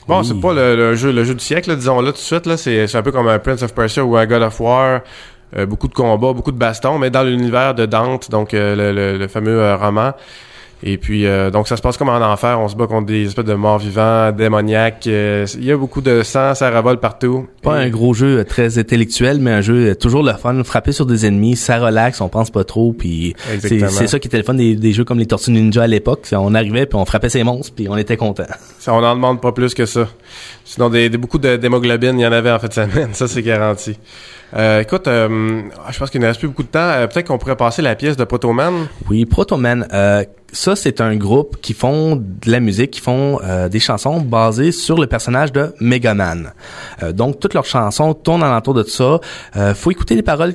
[0.09, 0.25] Bon, Oui.
[0.27, 2.47] c'est pas le, le jeu le jeu du siècle, là, disons là tout de suite
[2.47, 5.01] là, c'est c'est un peu comme un Prince of Persia ou un God of War
[5.57, 8.93] Euh, beaucoup de combats, beaucoup de bastons, mais dans l'univers de Dante, donc euh, le,
[8.93, 10.13] le- le fameux euh, roman.
[10.83, 12.61] Et puis, euh, donc ça se passe comme en enfer.
[12.61, 15.07] On se bat contre des espèces de morts vivants, démoniaques.
[15.07, 17.47] Euh, Il y a beaucoup de sang, ça ravole partout.
[17.63, 20.63] Pas un gros jeu très intellectuel, mais un jeu toujours le fun.
[20.65, 22.93] Frapper sur des ennemis, ça relaxe, on pense pas trop.
[22.93, 25.87] Puis c'est ça qui était le fun des, des jeux comme les Tortues Ninja à
[25.87, 26.27] l'époque.
[26.33, 28.45] On arrivait puis on frappait ces monstres puis on était content.
[28.79, 30.09] Ça, on n'en demande pas plus que ça.
[30.69, 33.11] Sinon, des, des- beaucoup de- d'hémoglobine, il y en avait en fait de semaine.
[33.15, 33.97] Ça, c'est garanti.
[34.55, 36.79] Euh, écoute, euh, je pense qu'il ne reste plus beaucoup de temps.
[36.81, 38.87] Euh, Peut-être qu'on pourrait passer la pièce de Protoman.
[39.09, 43.69] Oui, Protoman, euh, ça c'est un groupe qui font de la musique, qui font euh,
[43.69, 46.53] des chansons basées sur le personnage de Megaman.
[47.03, 49.21] Euh, donc toutes leurs chansons tournent alentour de ça.
[49.75, 50.55] Faut écouter les paroles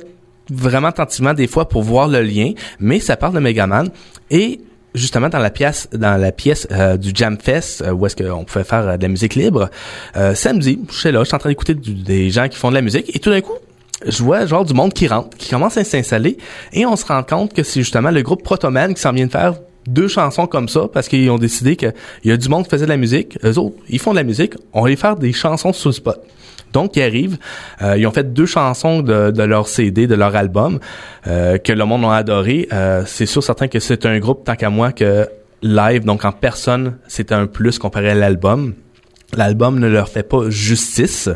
[0.50, 3.88] vraiment attentivement des fois pour voir le lien, mais ça parle de Megaman
[4.30, 4.60] et
[4.94, 8.44] justement dans la pièce dans la pièce euh, du Jam Fest euh, où est-ce qu'on
[8.44, 9.70] pouvait faire euh, de la musique libre
[10.34, 12.82] samedi je suis là je suis en train d'écouter des gens qui font de la
[12.82, 13.56] musique et tout d'un coup
[14.06, 16.36] je vois genre du monde qui rentre, qui commence à s'installer,
[16.72, 19.30] et on se rend compte que c'est justement le groupe Protoman qui s'en vient de
[19.30, 19.54] faire
[19.86, 21.92] deux chansons comme ça, parce qu'ils ont décidé qu'il
[22.24, 24.24] y a du monde qui faisait de la musique, eux autres, ils font de la
[24.24, 26.20] musique, on va les faire des chansons sur le spot.
[26.72, 27.38] Donc, ils arrivent,
[27.82, 30.80] euh, ils ont fait deux chansons de, leur CD, de leur album,
[31.26, 32.68] euh, que le monde a adoré.
[32.72, 35.28] Euh, c'est sûr certain que c'est un groupe, tant qu'à moi, que
[35.62, 38.74] live, donc en personne, c'est un plus comparé à l'album.
[39.34, 41.30] L'album ne leur fait pas justice,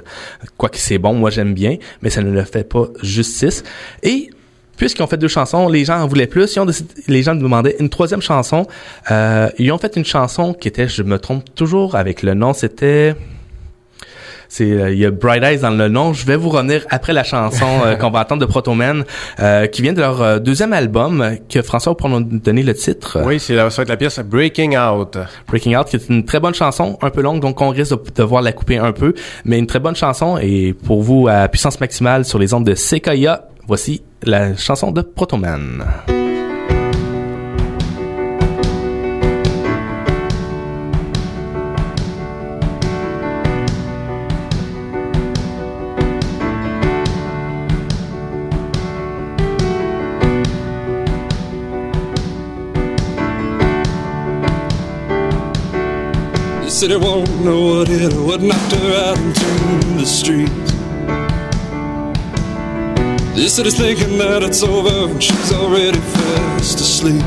[0.58, 3.62] quoique c'est bon, moi j'aime bien, mais ça ne leur fait pas justice.
[4.02, 4.28] Et
[4.76, 7.34] puisqu'ils ont fait deux chansons, les gens en voulaient plus, ils ont décidé- les gens
[7.34, 8.66] demandaient une troisième chanson.
[9.58, 13.14] Ils ont fait une chanson qui était, je me trompe toujours avec le nom, c'était...
[14.48, 16.12] C'est euh, il y a Bright Eyes dans le nom.
[16.12, 19.04] Je vais vous revenir après la chanson euh, qu'on va entendre de Protoman,
[19.40, 23.18] euh, qui vient de leur euh, deuxième album que François pourra nous donner le titre.
[23.24, 25.18] Oui, c'est ça va être la pièce Breaking Out.
[25.48, 28.10] Breaking Out, qui est une très bonne chanson, un peu longue, donc on risque de
[28.14, 30.38] devoir la couper un peu, mais une très bonne chanson.
[30.40, 35.02] Et pour vous, à puissance maximale sur les ondes de Sequoia, voici la chanson de
[35.02, 35.84] Protoman.
[36.06, 36.25] The
[56.76, 59.44] city won't know what hit her, what knocked her out into
[59.96, 60.72] the streets.
[63.34, 67.24] This city's thinking that it's over and she's already fast asleep.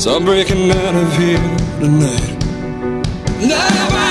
[0.00, 1.36] So I'm breaking out of here
[1.80, 2.38] tonight.
[3.46, 4.09] Now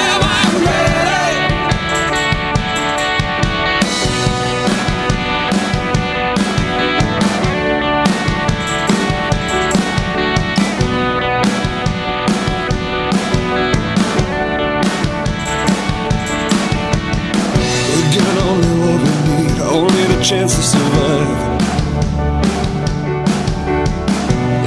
[20.30, 21.40] chance to survive.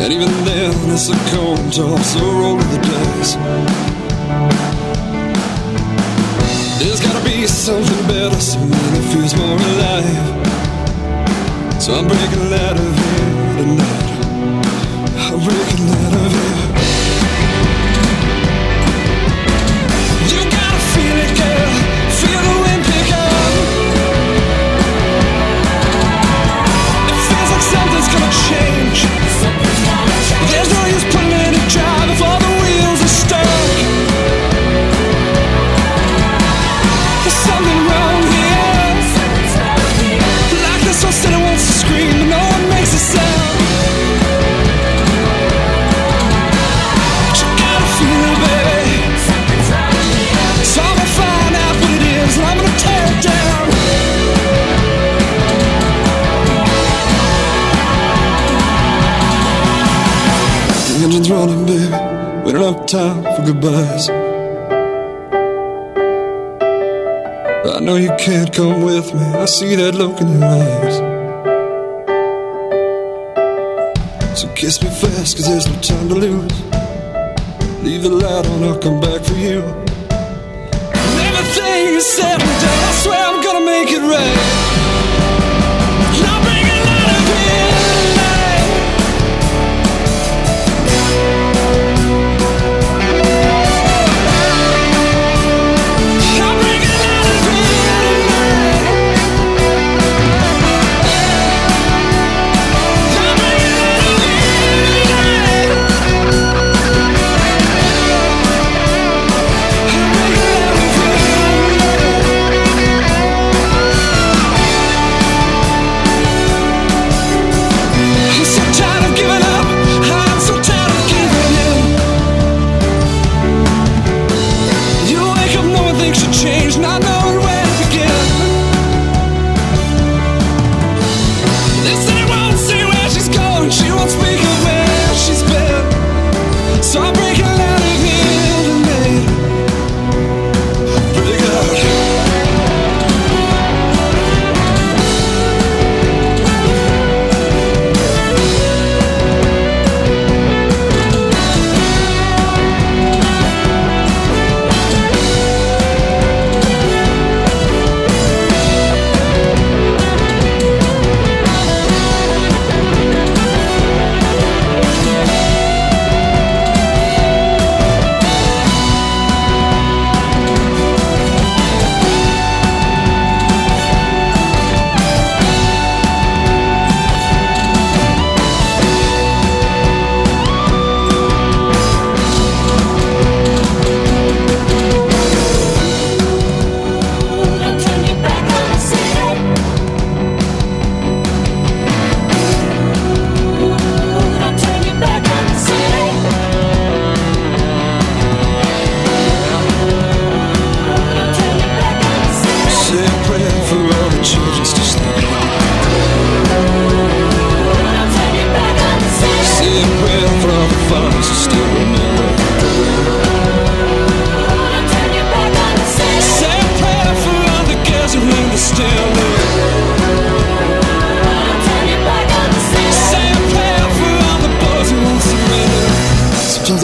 [0.03, 3.37] And even then, it's a coin toss, so roll of the dice.
[6.81, 10.33] There's gotta be something better, something that feels more alive.
[11.81, 14.11] So I'm breaking out of here tonight.
[15.31, 16.32] I'm breaking out of
[62.92, 64.11] time for goodbyes.
[67.74, 69.20] I know you can't come with me.
[69.22, 70.96] I see that look in your eyes.
[74.38, 76.52] So kiss me fast, cause there's no time to lose.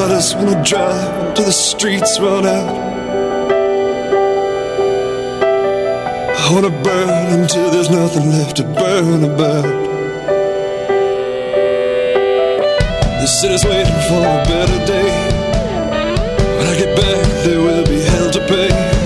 [0.08, 2.76] Nights when I drive until the streets run out.
[6.40, 9.64] I wanna burn until there's nothing left to burn about.
[13.20, 15.10] This city's waiting for a better day.
[16.56, 18.97] When I get back, there will be hell to pay.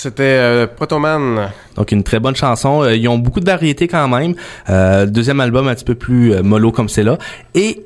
[0.00, 1.50] C'était euh, Protoman.
[1.76, 2.82] Donc une très bonne chanson.
[2.82, 4.34] Euh, ils ont beaucoup de variété quand même.
[4.70, 7.18] Euh, deuxième album un petit peu plus euh, mollo comme c'est là.
[7.54, 7.84] Et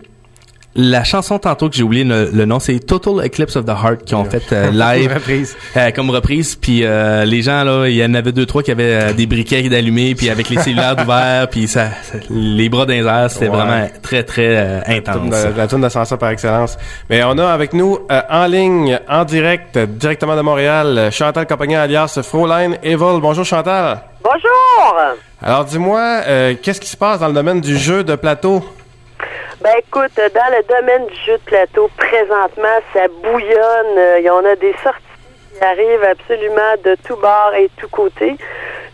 [0.76, 4.04] la chanson tantôt que j'ai oublié le, le nom, c'est Total Eclipse of the Heart
[4.04, 5.56] qui ont fait euh, live reprise.
[5.76, 6.56] euh, comme reprise.
[6.56, 9.26] Puis euh, les gens là, il y en avait deux trois qui avaient euh, des
[9.26, 13.30] briquets d'allumés, puis avec les cellulaires ouverts, puis ça, ça- les bras dans les airs,
[13.30, 13.56] c'était Ouais.
[13.56, 15.30] vraiment très très euh, intense.
[15.30, 16.76] La, la tune d'ascenseur par excellence.
[17.08, 21.10] Mais on a avec nous euh, en ligne, en direct, euh, directement de Montréal, euh,
[21.10, 23.20] Chantal Compagnon alias Froline Evil.
[23.20, 24.00] Bonjour Chantal.
[24.24, 24.96] Bonjour!
[25.42, 28.64] Alors dis-moi, euh, qu'est-ce qui se passe dans le domaine du jeu de plateau?
[29.60, 33.98] Ben écoute, dans le domaine du jeu de plateau, présentement, ça bouillonne.
[33.98, 35.03] Euh, Il y en a des sorties
[35.54, 38.36] qui arrivent absolument de tout bord et tout côté.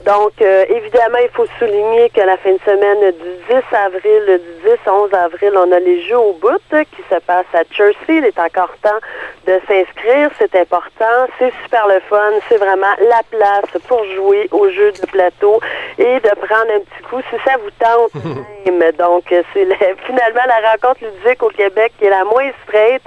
[0.05, 4.71] Donc, euh, évidemment, il faut souligner que la fin de semaine du 10 avril, du
[4.89, 7.97] 10-11 avril, on a les Jeux au bout euh, qui se passent à Churchill.
[8.09, 8.99] Il est encore temps
[9.47, 14.69] de s'inscrire, c'est important, c'est super le fun, c'est vraiment la place pour jouer aux
[14.71, 15.61] jeux de plateau
[15.99, 18.25] et de prendre un petit coup si ça vous tente
[18.71, 18.93] même.
[18.93, 19.67] Donc, euh, c'est
[20.07, 23.05] finalement la rencontre ludique au Québec qui est la moins straight,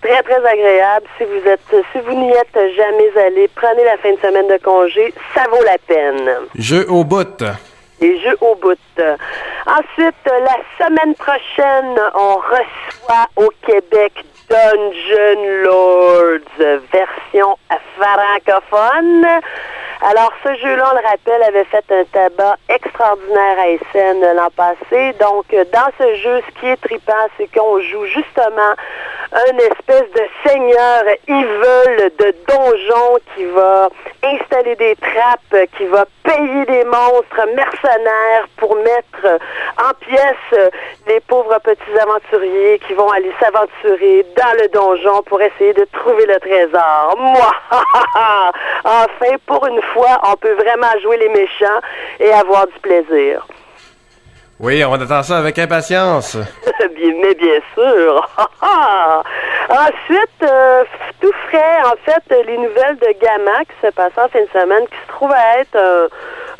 [0.00, 1.06] très très agréable.
[1.18, 1.60] Si vous êtes,
[1.92, 5.62] si vous n'y êtes jamais allé, prenez la fin de semaine de congé, ça vaut
[5.64, 6.30] la peine.
[6.56, 7.42] Jeu au bout.
[8.00, 8.78] Les jeux au bout.
[9.66, 17.56] Ensuite, la semaine prochaine, on reçoit au Québec Dungeon Lords, version
[17.96, 19.26] francophone.
[20.02, 25.12] Alors, ce jeu-là, on le rappelle, avait fait un tabac extraordinaire à SN l'an passé.
[25.20, 28.74] Donc, dans ce jeu, ce qui est trippant, c'est qu'on joue justement
[29.32, 33.88] un espèce de seigneur evil de donjon qui va
[34.22, 39.38] installer des trappes, qui va payer des monstres mercenaires pour mettre
[39.78, 40.70] en pièces
[41.06, 46.26] les pauvres petits aventuriers qui vont aller s'aventurer dans le donjon pour essayer de trouver
[46.26, 47.16] le trésor.
[47.18, 47.52] Moi,
[48.84, 51.80] enfin, pour une fois, on peut vraiment jouer les méchants
[52.18, 53.46] et avoir du plaisir.
[54.58, 56.36] Oui, on attend ça avec impatience.
[57.00, 58.28] Mais bien sûr.
[59.70, 60.84] Ensuite, euh,
[61.20, 64.86] tout frais, en fait, les nouvelles de Gamma qui se passent en fin de semaine,
[64.86, 66.08] qui se trouve à être un,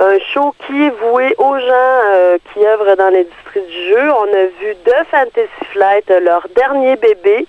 [0.01, 4.11] un show qui est voué aux gens euh, qui œuvrent dans l'industrie du jeu.
[4.11, 7.47] On a vu de Fantasy Flight, euh, leur dernier bébé,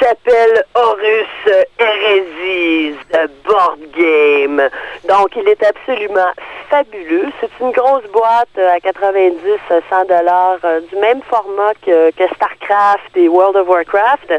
[0.00, 2.96] s'appelle Horus Heresis
[3.44, 4.62] Board Game.
[5.08, 6.32] Donc, il est absolument
[6.70, 7.30] fabuleux.
[7.40, 9.38] C'est une grosse boîte euh, à 90,
[9.68, 14.32] 100 dollars, euh, du même format que, que StarCraft et World of Warcraft,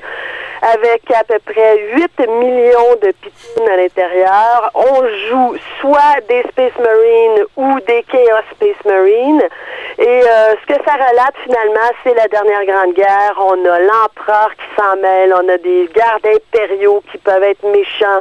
[0.62, 4.72] avec à peu près 8 millions de pitounes à l'intérieur.
[4.74, 9.44] On joue soit des Space Marines ou des Chaos Space Marines.
[9.98, 13.34] Et euh, ce que ça relate finalement, c'est la dernière grande guerre.
[13.38, 18.20] On a l'empereur qui s'en mêle, on a des gardes impériaux qui peuvent être méchants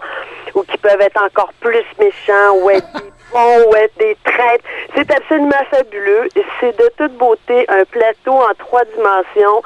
[0.54, 4.64] ou qui peuvent être encore plus méchants ou être des bons ou être des traîtres.
[4.94, 6.28] C'est absolument fabuleux.
[6.60, 9.62] C'est de toute beauté un plateau en trois dimensions.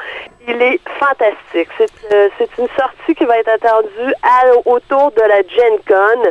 [0.47, 1.69] Il est fantastique.
[1.77, 2.29] C'est euh,
[2.59, 4.15] une sortie qui va être attendue
[4.65, 6.31] autour de la Gen Con.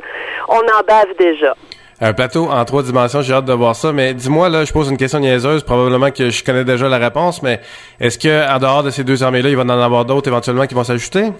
[0.49, 1.55] On en bave déjà.
[1.99, 3.91] Un plateau en trois dimensions, j'ai hâte de voir ça.
[3.91, 5.63] Mais dis-moi, là, je pose une question niaiseuse.
[5.63, 7.59] Probablement que je connais déjà la réponse, mais
[7.99, 10.83] est-ce que dehors de ces deux armées-là, il va en avoir d'autres éventuellement qui vont
[10.83, 11.31] s'ajouter?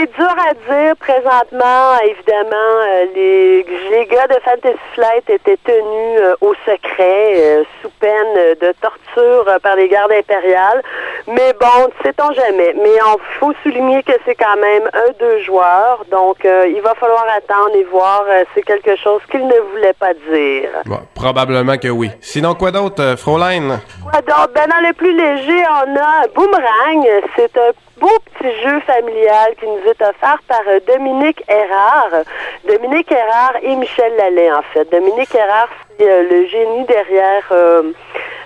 [0.00, 1.98] C'est dur à dire présentement.
[2.04, 7.90] Évidemment, euh, les, les gars de Fantasy Flight étaient tenus euh, au secret, euh, sous
[8.00, 10.82] peine de torture euh, par les gardes impériales.
[11.26, 12.74] Mais bon, sait-on jamais.
[12.82, 16.02] Mais il faut souligner que c'est quand même un deux joueurs.
[16.10, 18.24] Donc, il va falloir attendre et voir.
[18.54, 20.70] c'est quelque chose qu'il ne voulait pas dire.
[20.86, 22.10] Bon, probablement que oui.
[22.22, 23.80] Sinon, quoi d'autre, Fraulein?
[24.02, 24.54] Quoi donc?
[24.54, 27.06] Ben, dans le plus léger, on a Boomerang.
[27.36, 32.24] C'est un beau petit jeu familial qui nous est offert par euh, Dominique Erard.
[32.66, 34.90] Dominique Erard et Michel Lallet, en fait.
[34.90, 37.46] Dominique Erard, c'est euh, le génie derrière...
[37.52, 37.92] euh,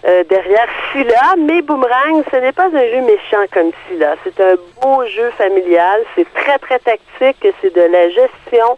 [0.06, 4.16] euh, derrière Scylla, mais Boomerang, ce n'est pas un jeu méchant comme Scylla.
[4.22, 8.76] C'est un beau jeu familial, c'est très très tactique, c'est de la gestion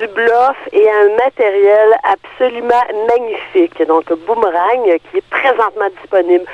[0.00, 3.80] du bluff et un matériel absolument magnifique.
[3.86, 6.44] Donc, Boomerang, qui est présentement disponible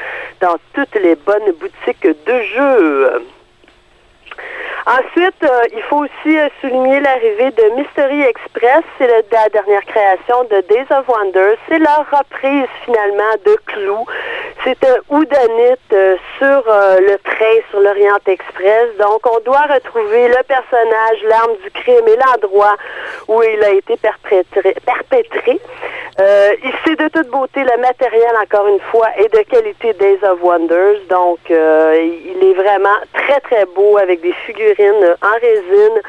[0.40, 3.22] dans toutes les bonnes boutiques de jeux.
[4.86, 8.82] Ensuite, euh, il faut aussi euh, souligner l'arrivée de Mystery Express.
[8.98, 11.54] C'est la dernière création de Days of Wonder.
[11.68, 14.04] C'est leur reprise finalement de Clou.
[14.64, 14.96] C'est un
[15.92, 18.96] euh, sur euh, le train sur l'Orient Express.
[18.98, 22.76] Donc, on doit retrouver le personnage, l'arme du crime et l'endroit
[23.28, 24.74] où il a été perpétré.
[24.86, 25.60] perpétré.
[26.20, 26.52] Euh,
[26.84, 31.00] c'est de toute beauté le matériel, encore une fois, et de qualité Days of Wonders.
[31.10, 36.00] Donc, il est vraiment très, très beau avec des figurines en résine.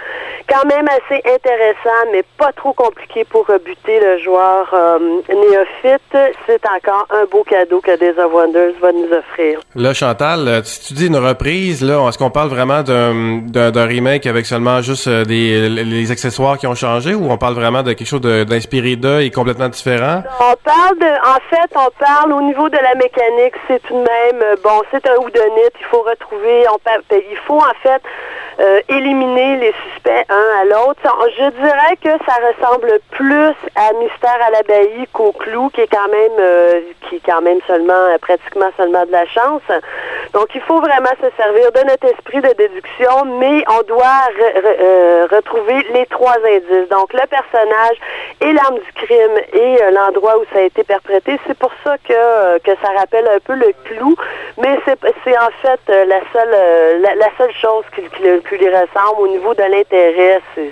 [0.50, 5.00] Quand même assez intéressant, mais pas trop compliqué pour rebuter le joueur euh,
[5.30, 6.18] néophyte.
[6.46, 9.60] C'est encore un beau cadeau que Days of Wonders va nous offrir.
[9.76, 14.28] Là, Chantal, euh, si tu dis une reprise, là, est-ce qu'on parle vraiment d'un, remake
[14.28, 17.94] avec seulement juste euh, des, les accessoires qui ont changé ou on parle vraiment de
[17.94, 20.24] quelque chose d'inspiré d'eux et complètement différent?
[20.40, 24.00] On parle de, en fait, on parle au niveau de la mécanique, c'est tout de
[24.00, 28.43] même, bon, c'est un houdonite, il faut retrouver, on ben, il faut en fait that
[28.60, 31.02] euh, éliminer les suspects un à l'autre.
[31.38, 36.08] Je dirais que ça ressemble plus à Mystère à l'abbaye qu'au clou, qui est quand
[36.10, 39.62] même, euh, qui est quand même seulement, euh, pratiquement seulement de la chance.
[40.34, 44.22] Donc, il faut vraiment se servir de notre esprit de déduction, mais on doit
[44.66, 46.90] euh, retrouver les trois indices.
[46.90, 47.98] Donc, le personnage
[48.42, 51.40] et l'arme du crime et euh, l'endroit où ça a été perpétré.
[51.48, 54.16] C'est pour ça que, euh, que ça rappelle un peu le clou,
[54.58, 58.68] mais c'est en fait la seule la, la seule chose qui, qui, le- qui lui
[58.68, 60.42] ressemble au niveau de l'intérêt.
[60.56, 60.72] C'est-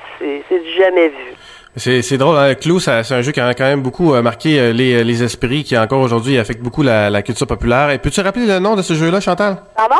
[0.50, 1.34] du jamais vu.
[1.78, 2.54] C'est, drôle, hein?
[2.56, 5.64] Clou, c'est un jeu qui a quand même beaucoup euh, marqué euh, les, les esprits,
[5.64, 7.92] qui encore aujourd'hui affecte beaucoup la, la culture populaire.
[7.92, 9.58] Et peux-tu rappeler le nom de ce jeu-là, Chantal?
[9.78, 9.96] Pardon?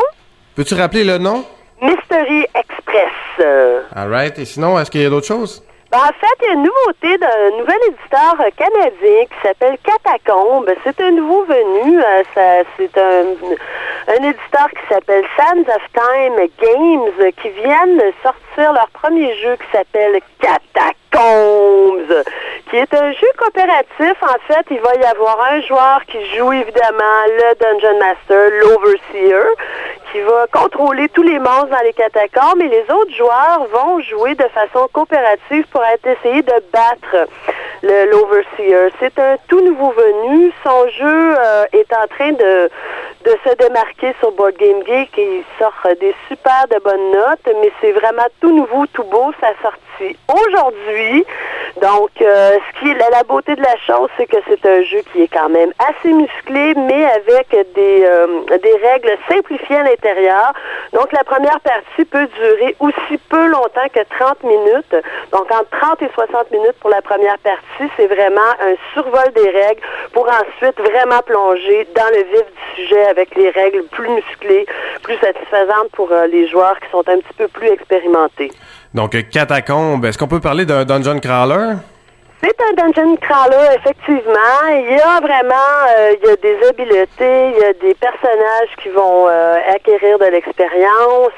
[0.54, 1.44] Peux-tu rappeler le nom?
[1.80, 3.10] Mystery Express.
[3.40, 4.38] Euh, Alright.
[4.38, 5.62] Et sinon, est-ce qu'il y a d'autres choses?
[5.92, 9.76] Ben, en fait, il y a une nouveauté d'un nouvel éditeur euh, canadien qui s'appelle
[9.84, 10.70] Catacombe.
[10.84, 12.00] C'est un nouveau venu.
[12.00, 12.22] euh,
[12.78, 18.10] c'est un, éditeur qui s'appelle Sands of Time Games euh, qui viennent de
[18.60, 22.22] leur premier jeu qui s'appelle Catacombs,
[22.70, 24.22] qui est un jeu coopératif.
[24.22, 29.46] En fait, il va y avoir un joueur qui joue évidemment le Dungeon Master, l'Overseer,
[30.10, 34.34] qui va contrôler tous les monstres dans les catacombes et les autres joueurs vont jouer
[34.34, 37.28] de façon coopérative pour essayer de battre
[37.82, 38.92] l'Overseer.
[39.00, 40.52] C'est un tout nouveau venu.
[40.64, 42.70] Son jeu euh, est en train de,
[43.24, 47.56] de se démarquer sur Board Game Geek et il sort des super de bonnes notes,
[47.60, 49.32] mais c'est vraiment tout nouveau, tout beau.
[49.40, 49.91] Ça sorti
[50.28, 51.24] aujourd'hui.
[51.80, 55.00] Donc, euh, ce qui est la, beauté de la chose, c'est que c'est un jeu
[55.12, 58.44] qui est quand même assez musclé, mais avec des, euh,
[58.82, 60.52] règles simplifiées à l'intérieur.
[60.92, 64.96] Donc, la première partie peut durer aussi peu longtemps que 30 minutes.
[65.32, 69.50] Donc, entre 30 et 60 minutes pour la première partie, c'est vraiment un survol des
[69.50, 69.82] règles
[70.12, 74.66] pour ensuite vraiment plonger dans le vif du sujet avec les règles plus musclées,
[75.02, 78.50] plus satisfaisantes pour euh, les joueurs qui sont un petit peu plus expérimentés.
[78.94, 80.04] Donc, euh, Catacombe.
[80.04, 81.74] Est-ce qu'on peut parler d'un dungeon crawler?
[82.44, 84.66] C'est un dungeon crawler, effectivement.
[84.68, 85.54] Il y a vraiment,
[85.96, 90.18] euh, il y a des habiletés, il y a des personnages qui vont euh, acquérir
[90.18, 91.30] de l'expérience.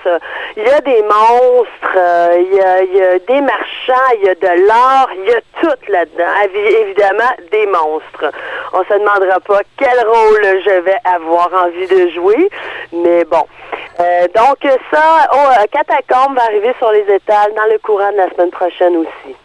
[0.57, 2.55] Il y a des monstres, euh, il,
[2.97, 6.25] y a, des marchands, il y a de l'or, il y a tout là-dedans.
[6.45, 8.33] Évi- Évidemment, des monstres.
[8.73, 12.49] On se demandera pas quel rôle je vais avoir envie de jouer,
[12.93, 13.45] mais bon.
[14.35, 18.51] Donc ça, oh, Catacombe va arriver sur les étals dans le courant de la semaine
[18.51, 19.37] prochaine aussi.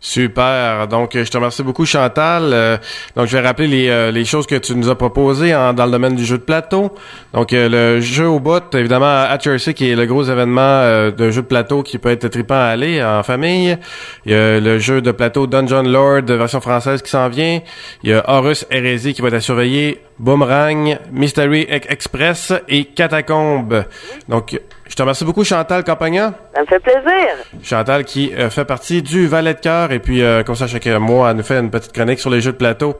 [0.00, 0.86] Super.
[0.88, 2.50] Donc, euh, je te remercie beaucoup, Chantal.
[2.52, 2.76] Euh,
[3.16, 5.90] donc, je vais rappeler les, euh, les choses que tu nous as proposées dans le
[5.90, 6.94] domaine du jeu de plateau.
[7.32, 11.30] Donc, euh, le jeu au bout, évidemment, at Jersey, qui est le gros événement de
[11.30, 13.76] jeu de plateau qui peut être trippant à aller en famille.
[14.24, 17.60] Il y a le jeu de plateau Dungeon Lord, version française, qui s'en vient.
[18.02, 20.00] Il y a Horus Hérésie qui va être à surveiller.
[20.18, 23.84] Boomerang, Mystery Ex- Express et Catacombe.
[24.28, 24.58] Donc,
[24.96, 26.32] Je te remercie beaucoup, Chantal Campagna.
[26.54, 27.28] Ça me fait plaisir.
[27.62, 30.86] Chantal qui euh, fait partie du Valet de cœur et puis euh, comme ça chaque
[30.86, 32.94] mois elle nous fait une petite chronique sur les jeux de plateau.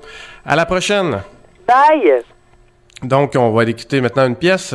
[0.44, 1.22] À la prochaine.
[1.66, 2.20] Bye.
[3.02, 4.74] Donc on va écouter maintenant une pièce.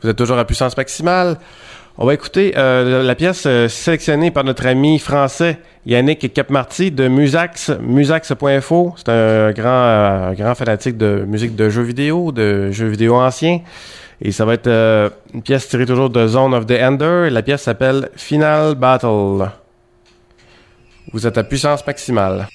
[0.00, 1.38] Vous êtes toujours à puissance maximale.
[1.98, 7.08] On va écouter euh, la pièce euh, sélectionnée par notre ami français Yannick Capmarty de
[7.08, 8.94] Musax, musax.info.
[8.96, 13.16] C'est un grand, euh, un grand fanatique de musique de jeux vidéo, de jeux vidéo
[13.16, 13.60] anciens.
[14.22, 17.28] Et ça va être euh, une pièce tirée toujours de Zone of the Ender.
[17.30, 19.50] La pièce s'appelle Final Battle.
[21.12, 22.46] Vous êtes à puissance maximale.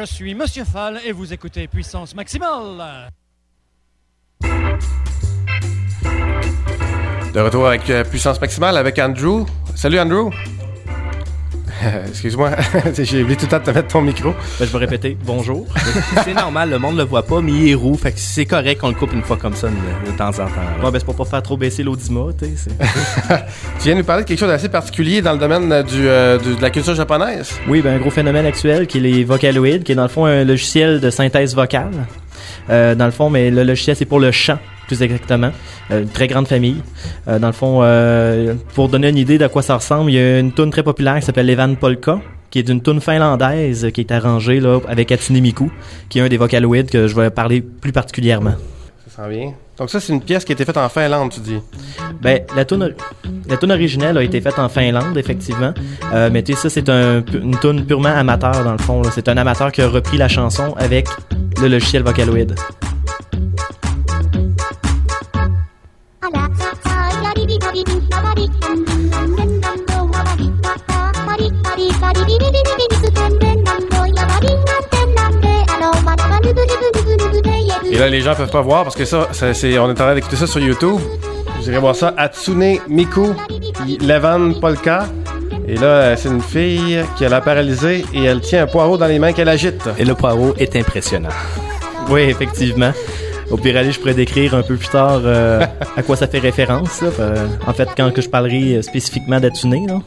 [0.00, 3.10] Je suis Monsieur Fall et vous écoutez Puissance Maximale.
[7.34, 9.44] De retour avec euh, puissance maximale avec Andrew.
[9.74, 10.30] Salut Andrew.
[12.08, 12.50] Excuse-moi,
[12.98, 14.30] j'ai oublié tout le temps de te mettre ton micro.
[14.58, 15.16] Ben, je vais répéter.
[15.24, 15.66] Bonjour.
[16.24, 18.80] c'est normal, le monde le voit pas, mais il est roux, fait que c'est correct
[18.80, 20.42] qu'on le coupe une fois comme ça de, de temps en temps.
[20.82, 20.90] là.
[20.90, 22.70] Ben, c'est pour pas faire trop baisser l'audimat, tu sais.
[23.80, 26.38] Tu viens nous parler de quelque chose d'assez particulier dans le domaine euh, du, euh,
[26.38, 27.52] du- de la culture japonaise?
[27.68, 30.26] Oui, ben, un gros phénomène actuel qui est les Vocaloids, qui est dans le fond
[30.26, 31.90] un logiciel de synthèse vocale.
[32.68, 34.58] Euh, dans le fond, mais le logiciel, c'est pour le chant,
[34.90, 35.52] plus exactement.
[35.92, 36.82] Euh, une très grande famille.
[37.28, 40.18] Euh, dans le fond, euh, pour donner une idée de quoi ça ressemble, il y
[40.18, 42.18] a une tune très populaire qui s'appelle Evan Polka,
[42.50, 45.70] qui est d'une tune finlandaise qui est arrangée là, avec Hatsune Miku,
[46.08, 48.54] qui est un des Vocaloids que je vais parler plus particulièrement.
[49.06, 49.52] Ça sent bien.
[49.78, 51.60] Donc ça, c'est une pièce qui a été faite en Finlande, tu dis?
[52.20, 52.92] Ben, la tune,
[53.48, 55.72] la tune originelle a été faite en Finlande, effectivement.
[56.12, 59.02] Euh, mais tu sais, ça, c'est un, une tune purement amateur, dans le fond.
[59.14, 61.06] C'est un amateur qui a repris la chanson avec
[61.62, 62.56] le logiciel Vocaloid.
[77.90, 79.94] Et là, les gens peuvent pas voir parce que ça, ça, c'est, on est en
[79.94, 80.98] train d'écouter ça sur YouTube.
[81.58, 82.14] Vous irez voir ça.
[82.16, 83.34] Hatsune Miku
[84.00, 85.06] Levan Polka.
[85.66, 89.06] Et là, c'est une fille qui a la paralysée et elle tient un poireau dans
[89.06, 89.88] les mains qu'elle agite.
[89.98, 91.28] Et le poireau est impressionnant.
[92.08, 92.90] Oui, effectivement.
[93.52, 95.64] Au pire aller, je pourrais décrire un peu plus tard euh,
[95.96, 97.02] à quoi ça fait référence.
[97.02, 97.08] là.
[97.20, 99.86] Euh, en fait, quand que je parlerai euh, spécifiquement d'Atune.
[99.86, 100.00] là.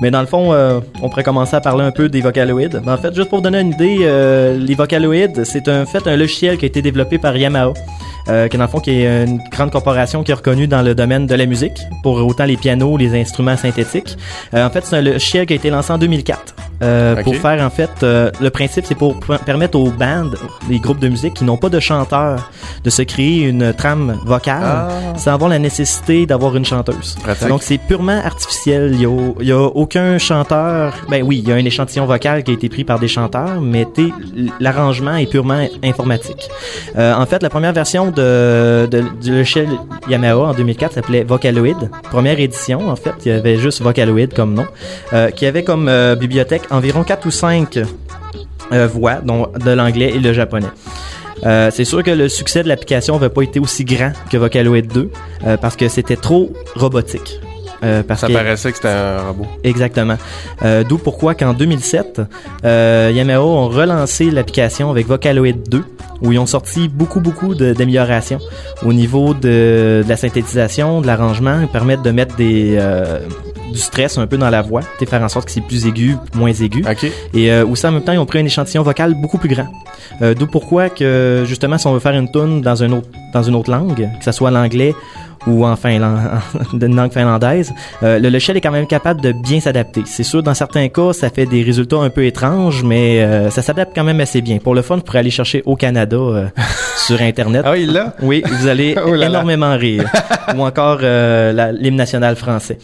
[0.00, 2.80] Mais dans le fond, euh, on pourrait commencer à parler un peu des vocaloïdes.
[2.84, 6.16] Ben, en fait, juste pour donner une idée, euh, les vocaloïdes, c'est un fait un
[6.16, 7.72] logiciel qui a été développé par Yamaha.
[8.28, 10.94] Euh, qui dans le fond qui est une grande corporation qui est reconnue dans le
[10.94, 14.16] domaine de la musique pour autant les pianos, les instruments synthétiques.
[14.54, 17.62] Euh, en fait, c'est un logiciel qui a été lancé en 2004 euh, pour faire
[17.64, 20.36] en fait euh, le principe c'est pour permettre aux bandes,
[20.68, 22.50] les groupes de musique qui n'ont pas de chanteur
[22.84, 24.88] de se créer une trame vocale Ah.
[25.16, 27.16] sans avoir la nécessité d'avoir une chanteuse.
[27.22, 27.48] Pratique.
[27.48, 29.10] Donc c'est purement artificiel, il y a,
[29.40, 32.54] il y a aucun chanteur, ben oui, il y a un échantillon vocal qui a
[32.54, 33.86] été pris par des chanteurs, mais
[34.60, 36.48] l'arrangement est purement informatique.
[36.96, 39.68] Euh, en fait, la première version de, de, du logiciel
[40.08, 41.90] Yamaha en 2004 s'appelait Vocaloid.
[42.10, 44.66] Première édition, en fait, il y avait juste Vocaloid comme nom,
[45.12, 47.78] euh, qui avait comme euh, bibliothèque environ 4 ou 5
[48.72, 50.66] euh, voix, dont de l'anglais et le japonais.
[51.46, 54.86] Euh, c'est sûr que le succès de l'application n'avait pas été aussi grand que Vocaloid
[54.86, 55.10] 2
[55.46, 57.40] euh, parce que c'était trop robotique.
[57.82, 59.46] Euh, parce Ça que- paraissait que c'était un robot.
[59.64, 60.18] Exactement.
[60.62, 62.20] Euh, D'où pourquoi qu'en 2007,
[62.66, 65.82] euh, Yamaha ont relancé l'application avec Vocaloid 2,
[66.20, 68.38] où ils ont sorti beaucoup, beaucoup d'améliorations
[68.84, 71.58] au niveau de, de la synthétisation, de l'arrangement.
[71.62, 72.76] Ils permettent de mettre des,
[73.72, 76.16] du stress un peu dans la voix, de faire en sorte que c'est plus aigu,
[76.34, 76.84] moins aigu.
[77.34, 79.66] Et euh, aussi en même temps, ils ont pris un échantillon vocal beaucoup plus grand.
[80.22, 83.42] Euh, D'où pourquoi que justement, si on veut faire une tune dans un autre dans
[83.42, 84.94] une autre langue, que ce soit l'anglais
[85.46, 86.18] ou en finland-
[86.74, 90.02] d'une langue finlandaise, euh, le logiciel est quand même capable de bien s'adapter.
[90.04, 93.62] C'est sûr, dans certains cas, ça fait des résultats un peu étranges, mais euh, ça
[93.62, 94.58] s'adapte quand même assez bien.
[94.58, 96.46] Pour le fun, vous pourrez aller chercher au Canada euh,
[97.06, 97.62] sur Internet.
[97.64, 98.14] Ah oui, là?
[98.20, 99.26] Oui, vous allez Oh là là.
[99.28, 100.04] énormément rire.
[100.56, 102.78] ou encore euh, l'hymne national français.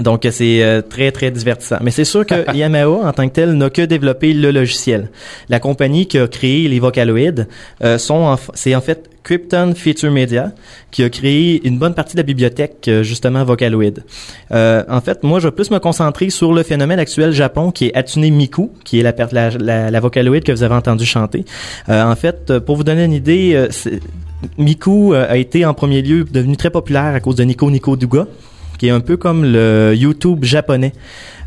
[0.00, 1.78] Donc c'est euh, très très divertissant.
[1.82, 5.10] Mais c'est sûr que Yamaha en tant que tel n'a que développé le logiciel.
[5.48, 7.46] La compagnie qui a créé les Vocaloids
[7.82, 10.52] euh, sont c'est en fait Krypton Feature Media
[10.90, 14.04] qui a créé une bonne partie de la bibliothèque euh, justement Vocaloid.
[14.52, 17.86] Euh, en fait, moi je vais plus me concentrer sur le phénomène actuel Japon qui
[17.86, 21.44] est Hatsune Miku, qui est la la, la, la Vocaloid que vous avez entendu chanter.
[21.88, 23.68] Euh, en fait, euh, pour vous donner une idée, euh,
[24.58, 27.96] Miku euh, a été en premier lieu devenu très populaire à cause de Nico Nico
[27.96, 28.26] Duga
[28.76, 30.92] qui est un peu comme le YouTube japonais.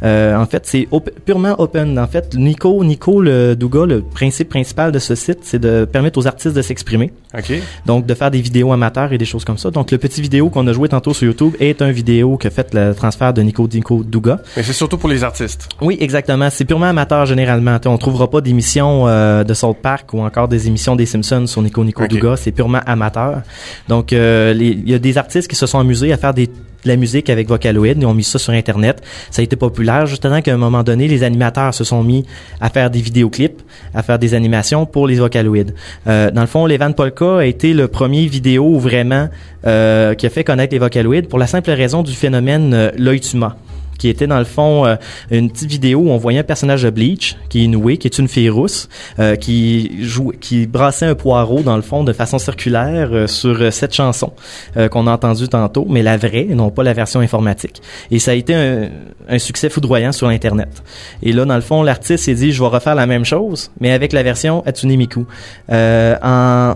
[0.04, 1.98] Euh, en fait, c'est op- purement open.
[1.98, 6.20] En fait, Nico, Nico le Duga, le principe principal de ce site, c'est de permettre
[6.20, 7.12] aux artistes de s'exprimer.
[7.36, 7.52] OK.
[7.88, 9.72] Donc, de faire des vidéos amateurs et des choses comme ça.
[9.72, 12.52] Donc, le petit vidéo qu'on a joué tantôt sur YouTube est un vidéo qui a
[12.52, 14.40] fait le transfert de Nico Nico Duga.
[14.56, 15.68] Mais c'est surtout pour les artistes.
[15.82, 16.50] Oui, exactement.
[16.52, 17.78] C'est purement amateur généralement.
[17.88, 21.64] On trouvera pas d'émissions euh, de South Park ou encore des émissions des Simpsons sur
[21.64, 22.10] Nico Nico Ok.
[22.12, 22.36] Duga.
[22.38, 23.42] C'est purement amateur.
[23.88, 26.50] Donc, euh, il y a des artistes qui se sont amusés à faire des
[26.84, 27.98] de la musique avec Vocaloid.
[27.98, 29.02] Ils ont mis ça sur Internet.
[29.32, 32.26] Ça a été populaire justement qu'à un moment donné, les animateurs se sont mis
[32.62, 33.62] à faire des vidéoclips,
[33.94, 35.72] à faire des animations pour les Vocaloids.
[36.08, 39.30] Euh, dans le fond, Levan Polka a été le premier vidéo vraiment
[39.66, 43.20] euh, qui a fait connaître les Vocaloids pour la simple raison du phénomène euh, l'œil
[43.20, 43.58] tuma
[43.98, 44.96] qui était dans le fond euh,
[45.32, 48.18] une petite vidéo où on voyait un personnage de Bleach qui est noué, qui est
[48.18, 48.90] une fille rousse,
[49.20, 53.62] euh, qui joue, qui brassait un poireau dans le fond de façon circulaire euh, sur
[53.62, 54.34] euh, cette chanson
[54.76, 57.82] euh, qu'on a entendue tantôt, mais la vraie, non pas la version informatique.
[58.12, 58.90] Et ça a été un,
[59.30, 60.84] un succès foudroyant sur Internet.
[61.24, 63.92] Et là, dans le fond, l'artiste s'est dit, je vais refaire la même chose, mais
[63.92, 65.26] avec la version Hatsune Miku.
[65.72, 66.76] Euh, en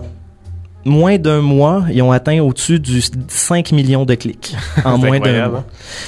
[0.84, 5.48] moins d'un mois, ils ont atteint au-dessus du 5 millions de clics en moins d'un
[5.48, 5.64] mois.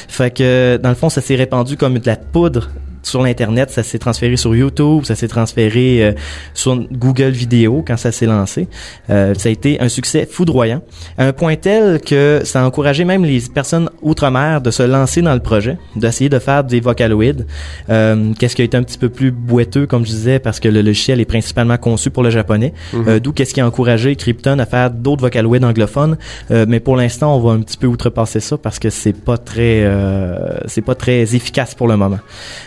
[0.09, 2.71] Fait que dans le fond, ça s'est répandu comme de la poudre
[3.05, 6.13] sur l'internet, ça s'est transféré sur YouTube, ça s'est transféré euh,
[6.55, 8.67] sur Google Vidéo quand ça s'est lancé.
[9.11, 10.83] Euh, ça a été un succès foudroyant,
[11.19, 15.23] à un point tel que ça a encouragé même les personnes outre-mer de se lancer
[15.23, 17.45] dans le projet, d'essayer de faire des vocaloids.
[17.91, 20.69] Euh, Qu'est-ce qui a été un petit peu plus boiteux, comme je disais, parce que
[20.69, 22.73] le logiciel est principalement conçu pour le japonais.
[22.93, 23.05] Mhm.
[23.09, 26.17] Euh, D'où qu'est-ce qui a encouragé Krypton à faire d'autres vocaloids anglophones.
[26.51, 29.39] Euh, mais pour l'instant, on va un petit peu outrepasser ça parce que c'est pas
[29.39, 32.19] très, euh, c'est pas très efficace pour le moment.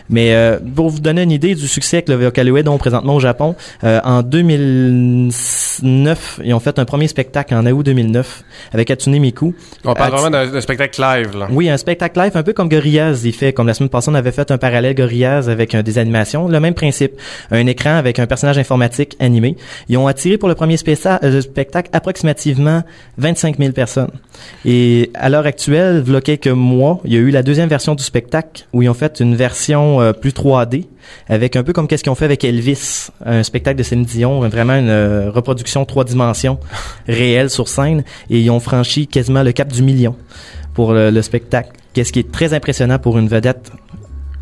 [0.09, 3.19] Mais euh, pour vous donner une idée du succès que le Vocaloid ont présentement au
[3.19, 9.19] Japon, euh, en 2009, ils ont fait un premier spectacle en août 2009 avec Hatsune
[9.19, 9.53] Miku.
[9.85, 11.47] On parle Hats- vraiment d'un spectacle live, là.
[11.51, 13.53] oui, un spectacle live un peu comme Gorillaz il fait.
[13.53, 16.47] Comme la semaine passée, on avait fait un parallèle Gorillaz avec euh, des animations.
[16.47, 17.13] Le même principe.
[17.51, 19.55] Un écran avec un personnage informatique animé.
[19.89, 22.83] Ils ont attiré pour le premier euh, spectacle approximativement
[23.17, 24.11] 25 000 personnes.
[24.65, 27.69] Et à l'heure actuelle, il y a quelques mois, il y a eu la deuxième
[27.69, 30.85] version du spectacle où ils ont fait une version euh, plus 3D
[31.27, 34.39] avec un peu comme qu'est-ce qu'ils ont fait avec Elvis, un spectacle de Céline Dion,
[34.49, 36.59] vraiment une euh, reproduction trois dimensions
[37.07, 40.15] réelle sur scène et ils ont franchi quasiment le cap du million
[40.73, 41.71] pour le, le spectacle.
[41.93, 43.71] Qu'est-ce qui est très impressionnant pour une vedette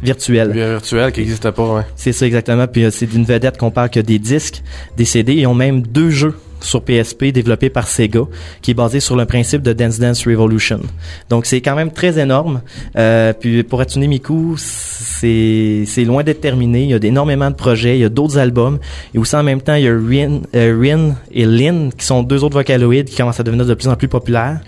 [0.02, 0.52] virtuelle.
[0.52, 1.84] Virtuel qui n'existe pas, ouais.
[1.96, 2.68] C'est ça exactement.
[2.68, 4.62] Puis euh, c'est d'une vedette qu'on parle que des disques,
[4.98, 5.34] des CD.
[5.34, 6.36] Ils ont même deux jeux
[6.66, 8.22] sur PSP développé par Sega,
[8.62, 10.82] qui est basé sur le principe de Dance Dance Revolution.
[11.30, 12.62] Donc c'est quand même très énorme.
[12.98, 16.84] Euh, puis pour Hatsune Miku, c'est c'est loin d'être terminé.
[16.84, 18.80] Il y a énormément de projets, il y a d'autres albums.
[19.14, 22.24] Et aussi en même temps, il y a Rin, euh, Rin et Lin, qui sont
[22.24, 24.60] deux autres vocaloïdes qui commencent à devenir de plus en plus populaires.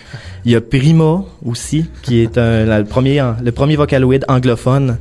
[0.48, 4.98] Il y a Prima aussi, qui est un- la- le premier le premier vocaloïde anglophone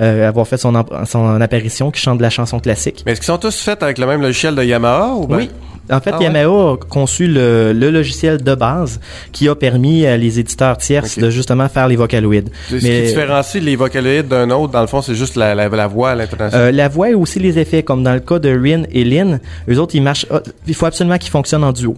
[0.00, 0.72] euh, à avoir fait son,
[1.06, 3.04] son apparition, qui chante de la chanson classique.
[3.06, 5.36] Mais est-ce qu'ils sont tous faits avec le même logiciel de Yamaha ou ben?
[5.36, 5.50] Oui.
[5.90, 6.24] En fait, Ah ouais?
[6.24, 8.98] Yamaha a conçu le, le logiciel de base
[9.30, 12.50] qui a permis à les éditeurs tierces de justement faire les vocaloïdes.
[12.68, 15.86] Ce qui différencie les vocaloïdes d'un autre, dans le fond, c'est juste la, la, la
[15.86, 16.58] voix à l'intonation.
[16.58, 19.38] Euh, la voix et aussi les effets, comme dans le cas de Rin et Lin,
[19.70, 20.26] eux autres, ils marchent.
[20.30, 21.96] ah, Il faut absolument qu'ils fonctionnent en duo.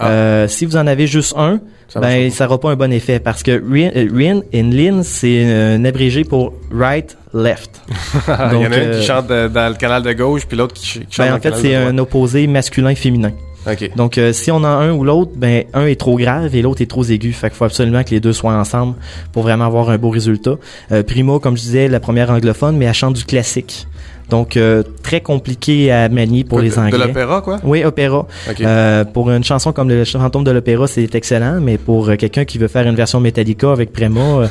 [0.00, 3.20] Euh, si vous en avez juste un, Ça ben ça n'aura pas un bon effet
[3.20, 7.70] parce que Rin, euh, Rin et Lin, c'est un abrégé pour right, left.
[7.88, 10.46] Il y en a Donc, un euh, qui chante de- dans le canal de gauche,
[10.46, 11.94] puis l'autre qui, ch- qui chante Ben, dans en le fait, canal c'est de droite.
[11.94, 13.32] un opposé masculin-féminin.
[13.70, 13.96] OK.
[13.96, 16.60] Donc, euh, si on en a un ou l'autre, ben un est trop grave et
[16.60, 17.32] l'autre est trop aigu.
[17.32, 18.94] Fait qu'il faut absolument que les deux soient ensemble
[19.32, 20.56] pour vraiment avoir un beau résultat.
[20.92, 23.86] Euh, Primo, comme je disais, la première anglophone, mais elle chante du classique.
[24.30, 27.06] Donc, euh, très compliqué à manier pour De- les de Anglais.
[27.08, 27.58] l'opéra, quoi?
[27.62, 28.26] Oui, opéra.
[28.60, 32.44] Euh, pour une chanson comme le fantôme de l'opéra, c'est excellent, mais pour euh, quelqu'un
[32.44, 34.46] qui veut faire une version Metallica avec Prima, euh,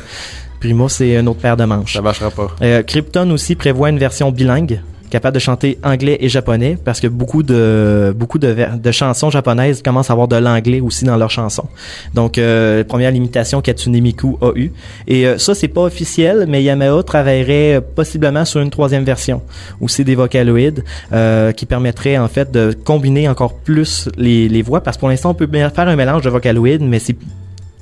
[0.60, 1.94] Prima, c'est une autre paire de manches.
[1.94, 2.82] Ça marchera pas.
[2.86, 4.80] Krypton aussi prévoit une version bilingue
[5.14, 10.10] capable de chanter anglais et japonais parce que beaucoup de beaucoup de, chansons japonaises commencent
[10.10, 11.68] à avoir de l'anglais aussi dans leurs chansons.
[12.14, 14.72] Donc euh, première limitation qu'Atsune Miku a eu
[15.06, 19.40] et euh, ça c'est pas officiel mais Yamaha travaillerait possiblement sur une troisième version
[19.80, 24.80] aussi des vocaloïdes euh, qui permettrait en fait de combiner encore plus les, les voix
[24.82, 27.16] parce que pour l'instant on peut faire un mélange de vocaloïdes mais c'est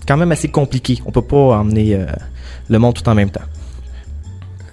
[0.07, 1.01] quand même assez compliqué.
[1.07, 2.05] On peut pas emmener euh,
[2.69, 3.41] le monde tout en même temps.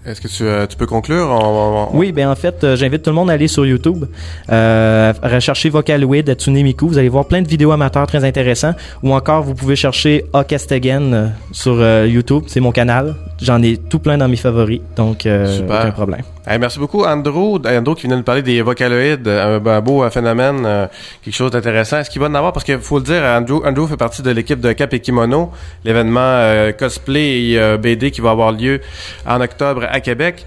[0.10, 1.28] Est-ce que tu, euh, tu peux conclure?
[1.30, 3.64] On- on- on- Oui, ben en fait, euh, j'invite tout le monde à aller sur
[3.66, 4.06] YouTube,
[4.52, 6.88] euh, à rechercher Vocaloid Atsune Miku.
[6.88, 8.74] Vous allez voir plein de vidéos amateurs très intéressants.
[9.04, 12.44] Ou encore, vous pouvez chercher Again euh, sur YouTube.
[12.48, 13.16] C'est mon canal.
[13.42, 15.46] J'en ai tout plein dans mes favoris, donc euh,
[15.84, 16.22] aucun problème.
[16.58, 17.60] Merci beaucoup, Andrew.
[17.66, 20.88] Andrew qui vient de nous parler des vocaloïdes, un, un beau euh, phénomène, euh,
[21.24, 22.00] quelque chose d'intéressant.
[22.00, 22.54] Est-ce qu'il va en avoir?
[22.54, 25.52] Parce qu'il faut le dire, Andrew, Andrew fait partie de l'équipe de Cap et Kimono,
[25.86, 28.82] l'événement euh, cosplay et euh, BD qui va avoir lieu
[29.28, 30.46] en octobre à Québec.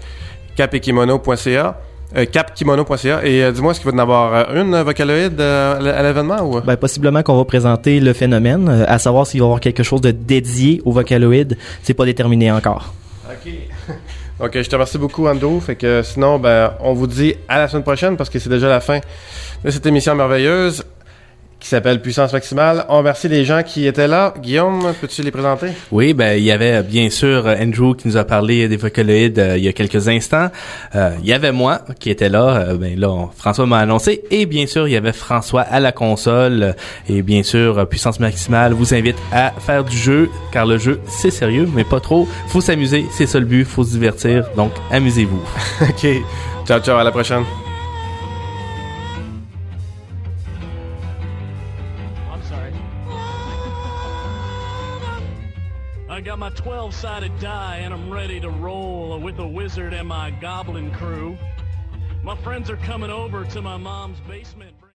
[0.55, 1.77] capekimono.ca.
[2.15, 3.25] Euh, capkimono.ca.
[3.25, 6.41] Et euh, dis-moi, est-ce qu'il va en avoir euh, une euh, vocaloïde euh, à l'événement
[6.41, 6.61] ou?
[6.61, 9.81] Ben, possiblement qu'on va présenter le phénomène, euh, à savoir s'il va y avoir quelque
[9.83, 11.55] chose de dédié au Vocaloid.
[11.81, 12.93] C'est pas déterminé encore.
[14.43, 14.61] OK.
[14.61, 15.61] Je te remercie beaucoup, Andrew.
[15.61, 18.67] Fait que sinon, ben, on vous dit à la semaine prochaine parce que c'est déjà
[18.67, 18.99] la fin
[19.63, 20.83] de cette émission merveilleuse
[21.63, 22.83] qui s'appelle Puissance Maximale.
[22.89, 24.33] On remercie les gens qui étaient là.
[24.41, 25.67] Guillaume, peux-tu les présenter?
[25.93, 29.57] Oui, ben il y avait bien sûr Andrew qui nous a parlé des vocaloïdes euh,
[29.57, 30.49] il y a quelques instants.
[30.93, 32.65] Euh, il y avait moi qui était là.
[32.67, 34.23] Euh, ben là, on- François m'a annoncé.
[34.29, 36.75] Et bien sûr, il y avait François à la console.
[37.07, 41.31] Et bien sûr, Puissance Maximale vous invite à faire du jeu, car le jeu c'est
[41.31, 42.27] sérieux, mais pas trop.
[42.49, 43.63] Faut s'amuser, c'est ça le but.
[43.63, 44.43] Faut se divertir.
[44.57, 45.41] Donc amusez-vous.
[45.81, 46.07] OK.
[46.67, 47.43] Ciao, ciao, à la prochaine.
[56.23, 60.31] Got my 12 sided die and I'm ready to roll with the wizard and my
[60.31, 61.37] goblin crew.
[62.23, 64.73] My friends are coming over to my mom's basement.